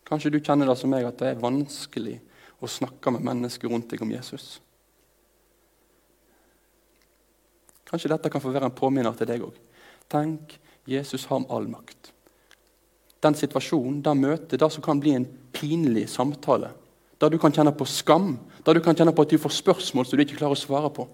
Kanskje 0.09 0.33
du 0.33 0.41
kjenner 0.41 0.67
det 0.67 0.75
som 0.81 0.91
meg 0.91 1.07
at 1.07 1.21
det 1.21 1.29
er 1.31 1.43
vanskelig 1.43 2.17
å 2.59 2.71
snakke 2.71 3.13
med 3.15 3.27
mennesker 3.29 3.71
rundt 3.71 3.93
deg 3.93 4.03
om 4.03 4.11
Jesus. 4.11 4.57
Kanskje 7.89 8.11
dette 8.11 8.33
kan 8.33 8.43
få 8.43 8.51
være 8.51 8.67
en 8.69 8.75
påminner 8.75 9.15
til 9.17 9.31
deg 9.31 9.47
òg. 9.47 9.55
Tenk, 10.11 10.57
Jesus 10.89 11.29
har 11.31 11.47
all 11.53 11.69
makt. 11.71 12.11
Den 13.23 13.37
situasjonen, 13.39 14.03
det 14.03 14.17
møtet, 14.19 14.59
det 14.59 14.71
som 14.73 14.83
kan 14.83 14.99
bli 15.03 15.15
en 15.19 15.29
pinlig 15.55 16.09
samtale, 16.11 16.73
der 17.19 17.31
du 17.31 17.39
kan 17.39 17.55
kjenne 17.55 17.75
på 17.75 17.87
skam, 17.87 18.37
der 18.65 18.75
du 18.75 18.83
kan 18.83 18.97
kjenne 18.97 19.15
på 19.15 19.23
at 19.23 19.33
du 19.33 19.39
får 19.43 19.57
spørsmål 19.59 20.07
som 20.07 20.19
du 20.19 20.25
ikke 20.27 20.39
klarer 20.39 20.59
å 20.59 20.61
svare 20.61 20.91
på. 20.95 21.07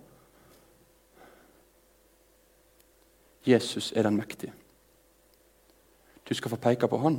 Jesus 3.45 3.93
er 3.93 4.07
den 4.07 4.17
mektige. 4.17 4.53
Du 6.25 6.35
skal 6.35 6.51
få 6.55 6.57
peke 6.57 6.89
på 6.89 6.99
han, 7.03 7.19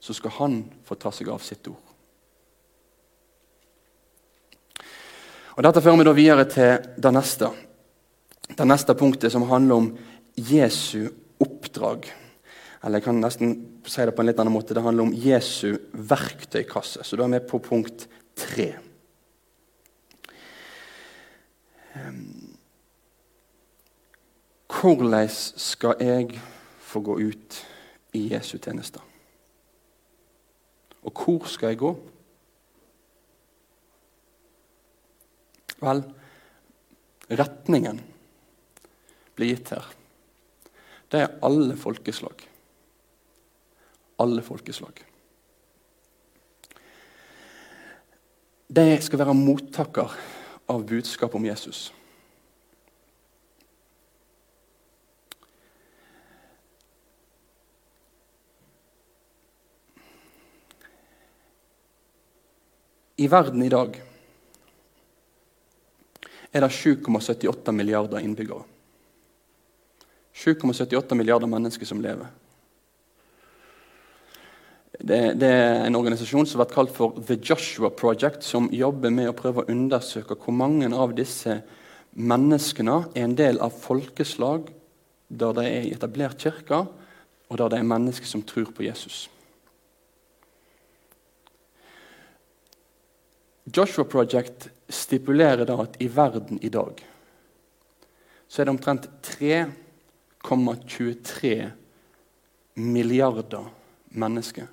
så 0.00 0.12
skal 0.12 0.34
han 0.36 0.58
få 0.84 0.98
ta 1.00 1.12
seg 1.14 1.30
av 1.32 1.40
sitt 1.44 1.68
ord. 1.70 1.80
Og 5.52 5.64
Dette 5.64 5.82
fører 5.84 6.00
vi 6.00 6.08
da 6.08 6.16
videre 6.16 6.48
til 6.48 6.96
det 7.00 7.12
neste 7.12 7.50
det 8.56 8.66
neste 8.68 8.94
punktet 8.98 9.32
som 9.32 9.46
handler 9.48 9.78
om 9.78 9.86
Jesu 10.36 11.08
oppdrag. 11.40 12.08
Eller 12.82 12.98
jeg 12.98 13.06
kan 13.06 13.20
nesten 13.22 13.52
si 13.86 14.04
det 14.04 14.14
på 14.16 14.24
en 14.24 14.28
litt 14.28 14.40
annen 14.42 14.54
måte. 14.54 14.74
Det 14.74 14.82
handler 14.84 15.06
om 15.06 15.14
Jesu 15.14 15.78
verktøykasse. 15.92 17.04
Så 17.04 17.16
da 17.16 17.24
er 17.24 17.36
vi 17.36 17.42
på 17.48 17.62
punkt 17.62 18.06
tre. 18.38 18.72
Hvordan 24.82 25.28
skal 25.30 26.00
jeg 26.02 26.40
få 26.82 27.00
gå 27.06 27.14
ut 27.22 27.58
i 28.18 28.24
Jesu 28.32 28.56
tjeneste? 28.58 28.98
Og 31.06 31.12
hvor 31.14 31.46
skal 31.50 31.72
jeg 31.72 31.78
gå? 31.78 31.92
Vel, 35.82 36.02
retningen 37.30 38.02
blir 39.34 39.54
gitt 39.54 39.72
her, 39.74 39.86
det 41.10 41.22
er 41.22 41.38
alle 41.46 41.78
folkeslag. 41.78 42.42
Alle 44.22 44.42
folkeslag. 44.42 45.02
De 48.72 48.86
skal 49.02 49.20
være 49.20 49.34
mottaker 49.36 50.14
av 50.70 50.86
budskap 50.86 51.34
om 51.34 51.44
Jesus. 51.46 51.90
I 63.22 63.28
verden 63.30 63.62
i 63.62 63.70
dag 63.70 63.96
er 66.52 66.64
det 66.64 66.74
7,78 66.74 67.72
milliarder 67.72 68.20
innbyggere. 68.20 68.64
7,78 70.34 71.14
milliarder 71.14 71.46
mennesker 71.46 71.86
som 71.86 72.00
lever. 72.02 72.26
Det, 74.98 75.20
det, 75.40 75.48
er 75.48 75.86
en 75.86 75.96
organisasjon 75.96 76.46
som 76.46 76.60
har 76.60 76.66
vært 76.66 76.74
kalt 76.76 76.94
for 76.94 77.16
The 77.26 77.38
Joshua 77.38 77.90
Project, 77.94 78.44
som 78.44 78.68
jobber 78.74 79.12
med 79.14 79.30
å 79.30 79.36
prøve 79.36 79.62
å 79.62 79.70
undersøke 79.72 80.36
hvor 80.38 80.54
mange 80.56 80.90
av 80.92 81.14
disse 81.16 81.60
menneskene 82.12 82.98
er 83.14 83.26
en 83.26 83.36
del 83.38 83.60
av 83.64 83.76
folkeslag 83.82 84.68
der 85.32 85.54
de 85.56 85.64
er 85.64 85.88
etablert 85.94 86.42
kirke, 86.42 86.82
og 87.48 87.60
der 87.60 87.72
det 87.72 87.80
er 87.80 87.88
mennesker 87.88 88.28
som 88.28 88.44
tror 88.44 88.68
på 88.76 88.84
Jesus. 88.84 89.24
Joshua 93.72 94.04
Project 94.04 94.68
stipulerer 94.88 95.66
da 95.66 95.82
at 95.82 96.02
i 96.02 96.08
verden 96.12 96.58
i 96.62 96.68
dag 96.72 97.08
så 98.48 98.60
er 98.60 98.64
det 98.68 98.74
omtrent 98.74 99.08
3,23 99.24 101.70
milliarder 102.74 103.64
mennesker 104.12 104.66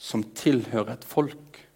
som 0.00 0.24
tilhører 0.34 0.92
et 0.96 1.04
folk 1.06 1.68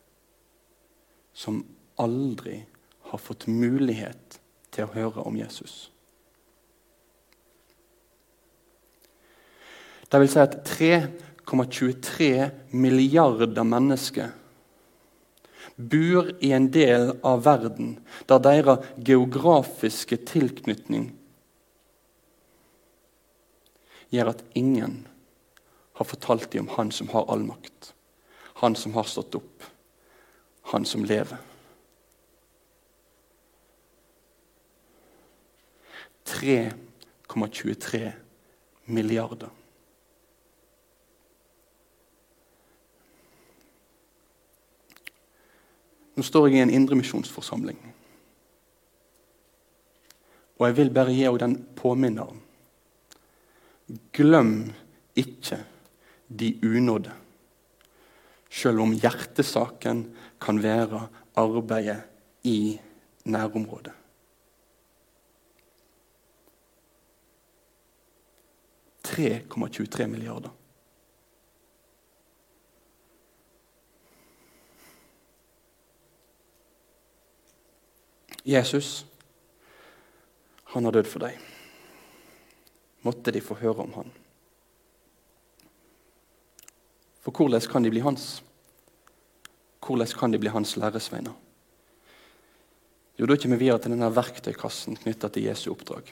som 1.35 1.64
aldri 2.03 2.67
har 3.11 3.19
fått 3.23 3.47
mulighet 3.47 4.40
til 4.75 4.85
å 4.88 4.95
høre 4.95 5.23
om 5.23 5.37
Jesus. 5.38 5.90
Det 10.11 10.19
vil 10.19 10.31
si 10.31 10.40
at 10.43 10.67
3,23 10.67 12.51
milliarder 12.75 13.64
mennesker 13.67 14.29
bor 15.76 16.30
i 16.44 16.52
en 16.52 16.68
del 16.72 17.12
av 17.26 17.44
verden 17.44 17.96
der 18.30 18.42
deres 18.42 18.87
geografiske 19.06 20.20
tilknytning 20.28 21.08
gjør 24.14 24.30
at 24.34 24.44
ingen 24.54 25.02
har 25.98 26.06
fortalt 26.06 26.52
dem 26.52 26.68
om 26.68 26.74
Han 26.76 26.92
som 26.92 27.08
har 27.08 27.26
all 27.30 27.42
makt. 27.42 27.94
Han 28.62 28.74
som 28.74 28.94
har 28.94 29.04
stått 29.04 29.34
opp. 29.34 29.62
Han 30.70 30.84
som 30.84 31.04
lever. 31.04 31.38
Tre 36.24 36.72
3,23 37.34 38.12
milliarder. 38.84 39.48
Nå 46.14 46.22
står 46.22 46.48
jeg 46.48 46.59
i 46.59 46.62
en 46.62 46.74
indremisjonsforsamling. 46.74 47.79
Og 50.59 50.66
jeg 50.68 50.77
vil 50.79 50.92
bare 50.94 51.12
gi 51.12 51.24
henne 51.27 51.42
den 51.42 51.57
påminneren 51.77 52.40
Glem 54.16 54.72
ikke 55.16 55.59
de 56.29 56.55
unådde, 56.64 57.12
selv 58.48 58.81
om 58.81 58.94
hjertesaken 58.96 60.07
kan 60.40 60.62
være 60.62 61.03
arbeidet 61.37 62.00
i 62.48 62.81
nærområdet. 63.24 63.92
«3,23 69.05 70.07
milliarder. 70.07 70.48
Jesus, 78.44 79.04
han 80.74 80.85
har 80.85 80.92
dødd 80.92 81.09
for 81.09 81.24
deg 81.24 81.40
måtte 83.04 83.33
de 83.35 83.42
få 83.44 83.57
høre 83.61 83.85
om 83.85 83.92
han. 83.98 84.11
For 87.24 87.33
hvordan 87.33 87.64
kan 87.70 87.85
de 87.85 87.92
bli 87.92 88.02
hans? 88.04 88.42
Hvordan 89.85 90.18
kan 90.18 90.33
de 90.33 90.40
bli 90.40 90.52
hans 90.52 90.76
læresveiner? 90.80 91.33
Jo, 93.18 93.26
Da 93.26 93.37
kommer 93.37 93.57
vi 93.57 93.64
videre 93.64 93.78
til 93.78 93.92
denne 93.92 94.11
verktøykassen 94.11 94.96
knytta 94.96 95.28
til 95.28 95.44
Jesu 95.46 95.70
oppdrag. 95.70 96.11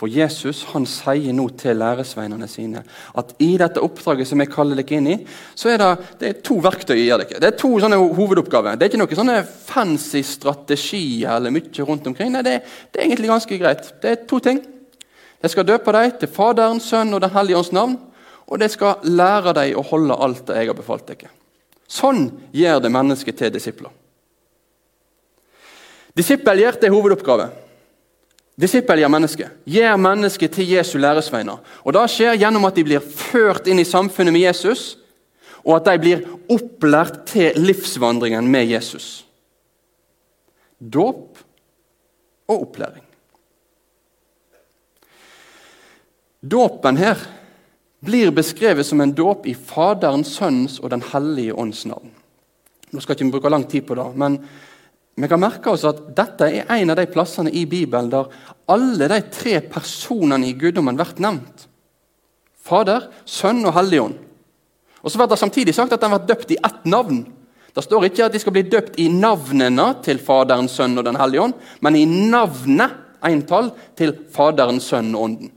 For 0.00 0.08
Jesus 0.08 0.62
han 0.70 0.86
sier 0.88 1.34
nå 1.36 1.44
til 1.60 1.76
læresveinene 1.76 2.46
sine 2.48 2.80
at 3.20 3.34
i 3.42 3.50
dette 3.60 3.82
oppdraget 3.84 4.28
som 4.30 4.40
jeg 4.40 4.48
kaller 4.52 4.78
dere 4.78 4.96
inn 4.96 5.08
i, 5.12 5.16
så 5.58 5.74
er 5.74 5.80
det, 5.82 5.88
det 6.20 6.28
er 6.30 6.38
to 6.46 6.56
verktøy 6.64 6.94
jeg 6.96 7.08
gir 7.10 7.20
dere. 7.20 7.40
Det 7.42 7.50
er 7.50 7.58
to 7.60 7.72
sånne 7.82 7.98
hovedoppgaver. 8.16 8.78
Det 8.80 8.86
er 8.86 8.92
ikke 8.92 9.02
noen 9.02 9.20
sånne 9.20 9.38
fancy 9.44 10.22
strategier 10.24 11.34
eller 11.36 11.52
mye 11.52 11.86
rundt 11.88 12.08
omkring. 12.08 12.32
Nei, 12.32 12.44
det, 12.46 12.56
det, 12.88 13.00
er 13.00 13.08
egentlig 13.10 13.32
ganske 13.32 13.60
greit. 13.60 13.92
Det 14.00 14.14
er 14.14 14.24
to 14.30 14.40
ting. 14.44 14.62
Jeg 15.40 15.52
skal 15.52 15.68
døpe 15.68 15.92
dem 15.96 16.16
til 16.20 16.32
Faderen, 16.32 16.80
Sønnen 16.80 17.16
og 17.16 17.24
Den 17.24 17.36
hellige 17.36 17.60
ånds 17.60 17.72
navn. 17.76 17.98
Og 18.50 18.58
det 18.58 18.72
skal 18.72 19.04
lære 19.06 19.54
dem 19.60 19.78
å 19.78 19.86
holde 19.92 20.16
alt 20.16 20.46
det 20.48 20.58
jeg 20.58 20.72
har 20.72 20.78
befalt 20.78 21.06
dere. 21.12 21.30
Sånn 21.90 22.28
gjør 22.54 22.80
det 22.82 22.94
mennesket 22.94 23.36
til 23.38 23.52
disipler. 23.52 23.92
Disippelgjert 26.16 26.82
er 26.84 26.94
hovedoppgave. 26.94 27.50
Disippel 28.60 29.00
gjør 29.00 29.12
mennesket. 29.12 29.60
Gjør 29.64 29.96
mennesket 29.96 30.52
til 30.52 30.68
Jesu 30.74 30.98
læresveiner. 31.00 31.60
Og 31.84 31.94
Det 31.96 32.06
skjer 32.12 32.38
gjennom 32.40 32.66
at 32.68 32.76
de 32.76 32.84
blir 32.84 33.00
ført 33.00 33.70
inn 33.70 33.80
i 33.80 33.88
samfunnet 33.88 34.34
med 34.34 34.44
Jesus, 34.44 34.98
og 35.64 35.78
at 35.78 35.88
de 35.88 36.02
blir 36.02 36.26
opplært 36.50 37.22
til 37.30 37.56
livsvandringen 37.56 38.48
med 38.48 38.68
Jesus. 38.68 39.24
Dåp 40.80 41.40
og 42.48 42.62
opplæring. 42.62 43.04
Dåpen 46.40 46.96
her 46.96 47.20
blir 48.00 48.32
beskrevet 48.32 48.86
som 48.86 49.00
en 49.00 49.12
dåp 49.12 49.46
i 49.46 49.54
Faderens, 49.54 50.32
Sønnens 50.36 50.78
og 50.80 50.90
Den 50.90 51.04
hellige 51.12 51.54
ånds 51.54 51.84
navn. 51.86 52.10
Nå 52.90 53.00
skal 53.00 53.14
ikke 53.14 53.28
vi 53.28 53.34
bruke 53.34 53.52
lang 53.52 53.68
tid 53.68 53.84
på 53.86 53.94
det, 53.94 54.06
men 54.16 54.40
vi 55.22 55.28
kan 55.30 55.42
merke 55.42 55.72
oss 55.72 55.84
at 55.88 56.02
dette 56.16 56.46
er 56.46 56.70
en 56.70 56.92
av 56.92 56.98
de 57.00 57.06
plassene 57.10 57.50
i 57.50 57.64
Bibelen 57.68 58.10
der 58.12 58.30
alle 58.70 59.08
de 59.10 59.18
tre 59.32 59.58
personene 59.60 60.46
i 60.46 60.54
guddommen 60.58 60.98
blir 60.98 61.12
nevnt. 61.22 61.66
Fader, 62.60 63.08
Sønn 63.26 63.64
og 63.66 63.74
Helligånd. 63.74 64.18
Og 65.00 65.10
så 65.10 65.18
blir 65.18 65.30
det 65.32 65.40
samtidig 65.40 65.74
sagt 65.74 65.94
at 65.96 66.02
de 66.02 66.10
blir 66.12 66.26
døpt 66.28 66.54
i 66.54 66.58
ett 66.60 66.84
navn. 66.84 67.24
Det 67.74 67.84
står 67.86 68.08
ikke 68.08 68.26
at 68.26 68.34
de 68.34 68.40
skal 68.42 68.54
bli 68.54 68.64
døpt 68.66 68.98
i 69.00 69.08
navnene 69.12 69.86
til 70.04 70.20
Faderen, 70.22 70.68
Sønn 70.68 70.98
og 70.98 71.06
Den 71.06 71.18
hellige 71.18 71.46
ånd, 71.46 71.54
men 71.80 71.96
i 71.96 72.04
navnet, 72.06 72.96
entall, 73.26 73.70
til 73.98 74.14
Faderen, 74.34 74.80
Sønn 74.82 75.14
og 75.14 75.26
Ånden. 75.28 75.52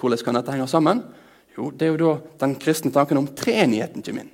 Hvordan 0.00 0.24
kan 0.24 0.38
dette 0.38 0.54
henge 0.54 0.68
sammen? 0.68 1.02
Jo, 1.56 1.70
Det 1.70 1.86
er 1.86 1.92
jo 1.92 2.00
da 2.00 2.14
den 2.46 2.56
kristne 2.60 2.92
tanken 2.92 3.18
om 3.18 3.28
treenigheten 3.28 4.02
kommer 4.02 4.24
inn. 4.24 4.32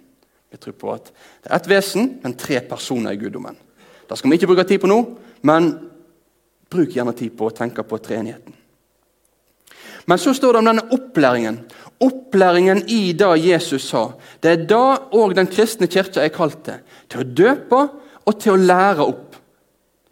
Vi 0.51 0.59
tror 0.59 0.75
på 0.75 0.93
at 0.95 1.11
det 1.43 1.51
er 1.51 1.57
ett 1.57 1.69
vesen, 1.71 2.19
men 2.23 2.35
tre 2.35 2.61
personer 2.67 3.15
i 3.15 3.21
guddommen. 3.21 3.57
Det 4.11 4.19
skal 4.19 4.33
vi 4.33 4.41
ikke 4.41 4.51
bruke 4.51 4.67
tid 4.67 4.83
på 4.83 4.91
nå, 4.91 4.99
men 5.47 5.71
bruk 6.71 6.97
gjerne 6.97 7.15
tid 7.15 7.37
på 7.39 7.47
å 7.47 7.55
tenke 7.55 7.85
på 7.87 7.99
treenigheten. 8.03 8.57
Men 10.11 10.19
så 10.19 10.35
står 10.35 10.57
det 10.57 10.61
om 10.61 10.71
denne 10.71 10.87
opplæringen. 10.97 11.61
Opplæringen 12.03 12.83
i 12.91 13.13
det 13.15 13.31
Jesus 13.45 13.87
sa. 13.93 14.09
Det 14.43 14.51
er 14.51 14.65
da 14.67 14.85
òg 15.15 15.37
den 15.39 15.51
kristne 15.51 15.87
kirka 15.91 16.25
er 16.25 16.33
kalt 16.35 16.59
til. 16.67 16.81
Til 17.07 17.23
å 17.23 17.29
døpe 17.43 17.83
og 18.27 18.41
til 18.43 18.57
å 18.57 18.63
lære 18.63 19.07
opp. 19.07 19.37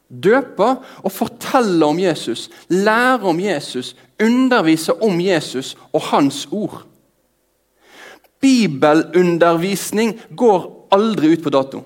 Døpe 0.08 0.68
og 1.02 1.12
fortelle 1.12 1.84
om 1.84 1.98
Jesus, 2.00 2.46
lære 2.70 3.26
om 3.28 3.40
Jesus, 3.42 3.96
undervise 4.22 4.94
om 5.04 5.18
Jesus 5.20 5.74
og 5.90 6.06
hans 6.12 6.46
ord. 6.54 6.84
Bibelundervisning 8.40 10.14
går 10.30 10.68
aldri 10.94 11.34
ut 11.34 11.42
på 11.44 11.52
dato. 11.52 11.82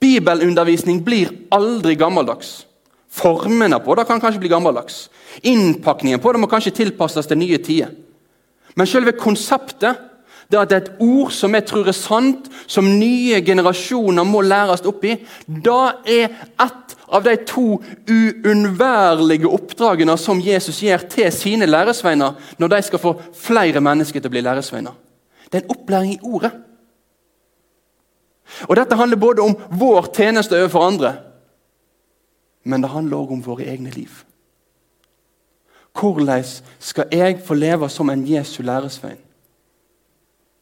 Bibelundervisning 0.00 1.02
blir 1.04 1.32
aldri 1.52 1.96
gammeldags. 1.98 2.66
Formene 3.10 3.80
på 3.82 3.94
det 3.98 4.06
kan 4.06 4.20
kanskje 4.22 4.40
bli 4.40 4.52
gammeldags. 4.52 5.08
Innpakningen 5.42 6.20
på 6.22 6.32
det 6.32 6.40
må 6.40 6.48
kanskje 6.50 6.76
tilpasses 6.82 7.26
til 7.26 7.40
nye 7.40 7.58
tider. 7.58 7.90
Men 8.78 8.86
selve 8.86 9.16
konseptet 9.18 10.06
det 10.50 10.58
at 10.58 10.70
det 10.70 10.76
er 10.76 10.82
et 10.82 11.02
ord 11.04 11.30
som 11.30 11.54
jeg 11.54 11.66
tror 11.68 11.88
er 11.88 11.94
sant, 11.94 12.48
som 12.66 12.86
nye 12.98 13.38
generasjoner 13.46 14.26
må 14.26 14.42
læres 14.42 14.82
opp 14.88 15.04
i, 15.06 15.14
da 15.46 16.00
er 16.02 16.32
ett 16.58 16.96
av 17.10 17.22
de 17.26 17.36
to 17.46 17.78
uunnværlige 18.10 19.50
oppdragene 19.50 20.16
som 20.18 20.42
Jesus 20.42 20.82
gjør 20.82 21.06
til 21.10 21.30
sine 21.34 21.68
læresveiner 21.70 22.56
når 22.58 22.74
de 22.74 22.82
skal 22.86 23.02
få 23.02 23.14
flere 23.38 23.82
mennesker 23.82 24.18
til 24.18 24.30
å 24.30 24.34
bli 24.34 24.42
læresveiner. 24.46 24.98
Det 25.50 25.60
er 25.60 25.64
en 25.64 25.76
opplæring 25.76 26.16
i 26.16 26.20
ordet. 26.22 26.52
Og 28.70 28.76
Dette 28.78 28.94
handler 28.94 29.18
både 29.18 29.42
om 29.42 29.56
vår 29.74 30.12
tjeneste 30.14 30.54
overfor 30.54 30.86
andre, 30.86 31.16
men 32.62 32.82
det 32.82 32.92
handler 32.92 33.18
også 33.18 33.34
om 33.34 33.42
våre 33.42 33.66
egne 33.66 33.90
liv. 33.90 34.12
Hvordan 35.96 36.44
skal 36.78 37.10
jeg 37.12 37.40
få 37.42 37.54
leve 37.58 37.88
som 37.90 38.10
en 38.10 38.22
Jesu 38.28 38.62
læresvein? 38.62 39.18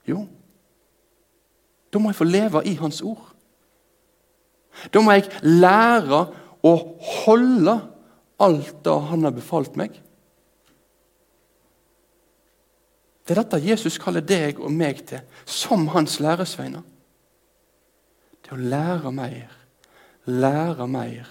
Jo, 0.07 0.25
da 1.93 1.99
må 1.99 2.09
jeg 2.09 2.17
få 2.17 2.25
leve 2.25 2.65
i 2.65 2.73
Hans 2.81 3.01
ord. 3.01 3.29
Da 4.93 5.01
må 5.01 5.13
jeg 5.13 5.29
lære 5.43 6.25
å 6.65 6.73
holde 7.25 7.75
alt 8.39 8.83
det 8.85 8.99
Han 9.09 9.23
har 9.23 9.35
befalt 9.35 9.75
meg. 9.77 9.93
Det 13.27 13.35
er 13.35 13.43
dette 13.43 13.61
Jesus 13.61 13.99
kaller 14.01 14.25
deg 14.25 14.57
og 14.57 14.71
meg 14.73 15.03
til, 15.05 15.21
som 15.45 15.85
hans 15.93 16.17
læresveiner. 16.19 16.81
Til 18.49 18.57
å 18.57 18.69
lære 18.73 19.11
mer, 19.13 19.51
lære 20.25 20.87
mer, 20.89 21.27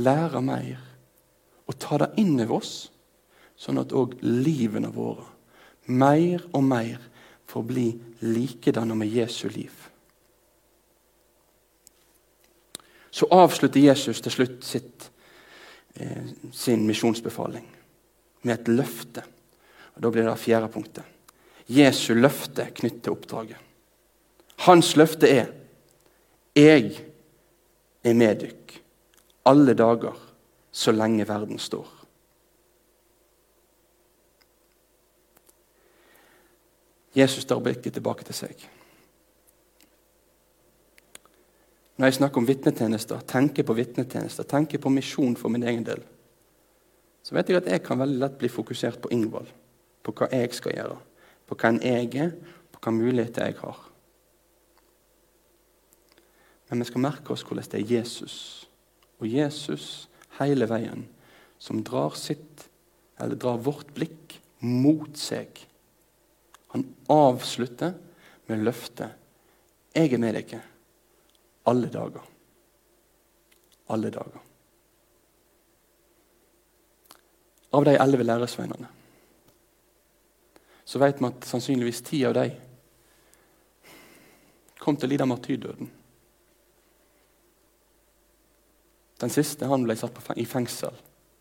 lære 0.00 0.40
mer. 0.40 0.78
Og 1.68 1.76
ta 1.76 1.98
det 2.00 2.14
inn 2.22 2.38
over 2.40 2.62
oss, 2.62 2.72
sånn 3.60 3.82
at 3.82 3.92
òg 3.92 4.14
livene 4.24 4.88
våre 4.94 5.26
mer 5.88 6.46
og 6.52 6.64
mer 6.64 7.04
får 7.48 7.64
bli 7.68 7.86
likedanne 8.24 8.96
med 8.96 9.12
Jesu 9.12 9.48
liv. 9.52 9.72
Så 13.10 13.28
avslutter 13.32 13.80
Jesus 13.80 14.20
til 14.24 14.32
slutt 14.32 14.64
sitt, 14.64 15.10
eh, 15.96 16.32
sin 16.52 16.86
misjonsbefaling 16.86 17.66
med 18.42 18.54
et 18.54 18.68
løfte. 18.68 19.22
Og 19.96 20.02
Da 20.02 20.10
blir 20.10 20.24
det 20.24 20.38
fjerde 20.38 20.68
punktet. 20.68 21.04
Jesu 21.66 22.14
løfte 22.14 22.70
knyttet 22.72 23.02
til 23.02 23.12
oppdraget. 23.12 23.56
Hans 24.58 24.96
løfte 24.96 25.28
er 25.28 25.57
'Jeg 26.58 27.04
er 28.04 28.14
med 28.14 28.40
dykk 28.40 28.72
alle 29.46 29.74
dager 29.74 30.16
så 30.72 30.92
lenge 30.92 31.28
verden 31.28 31.58
står'. 31.58 31.94
Jesus 37.16 37.44
tar 37.44 37.60
blikket 37.60 37.92
tilbake 37.92 38.24
til 38.24 38.34
seg. 38.34 38.68
Når 41.96 42.06
jeg 42.06 42.14
snakker 42.14 42.38
om 42.38 42.46
vitnetjenester, 42.46 43.20
tenker 43.20 43.62
på 43.62 43.74
vitnetjenester, 43.74 44.42
tenker 44.42 44.78
på 44.78 44.88
misjon 44.88 45.36
for 45.36 45.48
min 45.48 45.62
egen 45.62 45.86
del, 45.86 46.02
så 47.22 47.34
vet 47.34 47.48
jeg 47.48 47.56
at 47.56 47.66
jeg 47.66 47.82
kan 47.82 47.98
veldig 47.98 48.18
lett 48.18 48.38
bli 48.38 48.48
fokusert 48.48 49.00
på 49.02 49.10
Ingvald, 49.10 49.48
på 50.02 50.12
hva 50.12 50.28
jeg 50.32 50.54
skal 50.54 50.74
gjøre 50.74 50.98
på 51.48 51.56
hvem 51.56 51.80
jeg 51.82 52.14
er, 52.14 52.30
på 52.72 52.78
hvilke 52.78 52.92
muligheter 52.92 53.48
jeg 53.48 53.56
har. 53.62 53.87
Men 56.68 56.82
vi 56.82 56.88
skal 56.90 57.04
merke 57.04 57.32
oss 57.32 57.44
hvordan 57.46 57.68
det 57.72 57.80
er 57.80 57.92
Jesus, 57.98 58.68
og 59.18 59.28
Jesus 59.28 60.08
hele 60.38 60.68
veien, 60.70 61.06
som 61.58 61.80
drar 61.84 62.14
sitt, 62.18 62.68
eller 63.18 63.38
drar 63.40 63.58
vårt 63.64 63.90
blikk 63.96 64.36
mot 64.62 65.16
seg. 65.18 65.48
Han 66.74 66.84
avslutter 67.10 67.96
med 68.46 68.64
løftet 68.64 69.16
'Jeg 69.94 70.12
er 70.12 70.18
med 70.18 70.34
dere 70.34 70.62
alle 71.66 71.88
dager'. 71.88 72.28
Alle 73.88 74.10
dager. 74.10 74.40
Av 77.72 77.84
de 77.84 77.96
elleve 77.96 78.24
læresveinene 78.24 78.88
så 80.84 80.98
vet 80.98 81.20
vi 81.20 81.26
at 81.26 81.44
sannsynligvis 81.44 82.00
ti 82.00 82.24
av 82.24 82.32
dem 82.34 82.50
kom 84.78 84.96
til 84.96 85.08
å 85.08 85.10
lide 85.10 85.26
martyrdøden. 85.28 85.90
Den 89.18 89.32
siste 89.34 89.66
han 89.66 89.84
ble 89.86 89.96
satt 89.98 90.18
i 90.38 90.46
fengsel 90.46 90.94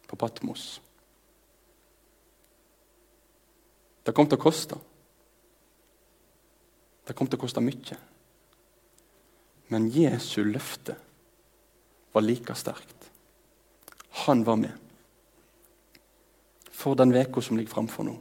på 0.07 0.17
Patmos. 0.17 0.81
Det 4.03 4.15
kom 4.15 4.29
til 4.29 4.39
å 4.39 4.41
koste. 4.41 4.77
Det 7.07 7.15
kom 7.15 7.27
til 7.27 7.37
å 7.37 7.43
koste 7.43 7.63
mye. 7.63 7.97
Men 9.67 9.89
Jesu 9.91 10.41
løfte 10.47 10.95
var 12.15 12.23
like 12.23 12.55
sterkt. 12.55 13.11
Han 14.25 14.45
var 14.47 14.57
med. 14.61 14.73
For 16.71 16.95
den 16.95 17.13
veka 17.13 17.43
som 17.43 17.59
ligger 17.59 17.75
framfor 17.75 18.07
nå 18.07 18.15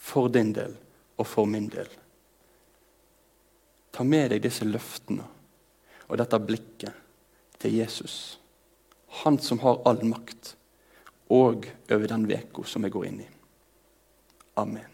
for 0.00 0.28
din 0.32 0.52
del 0.52 0.74
og 1.20 1.26
for 1.28 1.46
min 1.46 1.68
del. 1.68 1.88
Ta 3.92 4.04
med 4.04 4.30
deg 4.32 4.42
disse 4.42 4.64
løftene 4.64 5.26
og 6.08 6.18
dette 6.18 6.40
blikket 6.40 6.96
til 7.60 7.76
Jesus 7.82 8.39
Han 9.10 9.38
som 9.38 9.58
har 9.58 9.82
all 9.84 10.04
makt, 10.04 10.56
og 11.28 11.66
over 11.90 12.06
den 12.06 12.28
veka 12.28 12.64
som 12.64 12.82
vi 12.86 12.90
går 12.90 13.06
inn 13.06 13.20
i. 13.20 13.28
Amen. 14.54 14.86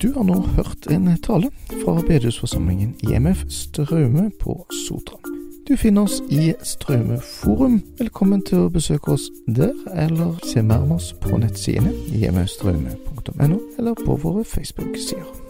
Du 0.00 0.12
har 0.12 0.24
nå 0.24 0.40
hørt 0.56 0.86
en 0.86 1.16
tale 1.22 1.50
fra 1.84 2.00
bedehusforsamlingen 2.00 2.96
IMF 3.02 3.44
Straume 3.48 4.30
på 4.40 4.66
Sotra. 4.88 5.18
Du 5.68 5.76
finner 5.76 6.02
oss 6.02 6.20
i 6.28 6.54
Straume 6.62 7.20
forum. 7.20 7.80
Velkommen 7.98 8.42
til 8.44 8.66
å 8.66 8.72
besøke 8.72 9.14
oss 9.16 9.30
der, 9.46 9.72
eller 9.96 10.36
se 10.44 10.62
mer 10.62 10.84
om 10.84 10.92
oss 10.98 11.14
på 11.24 11.38
nettsidene 11.40 11.94
imfstraume.no, 12.12 13.62
eller 13.78 14.04
på 14.04 14.20
våre 14.20 14.44
Facebook-sider. 14.44 15.43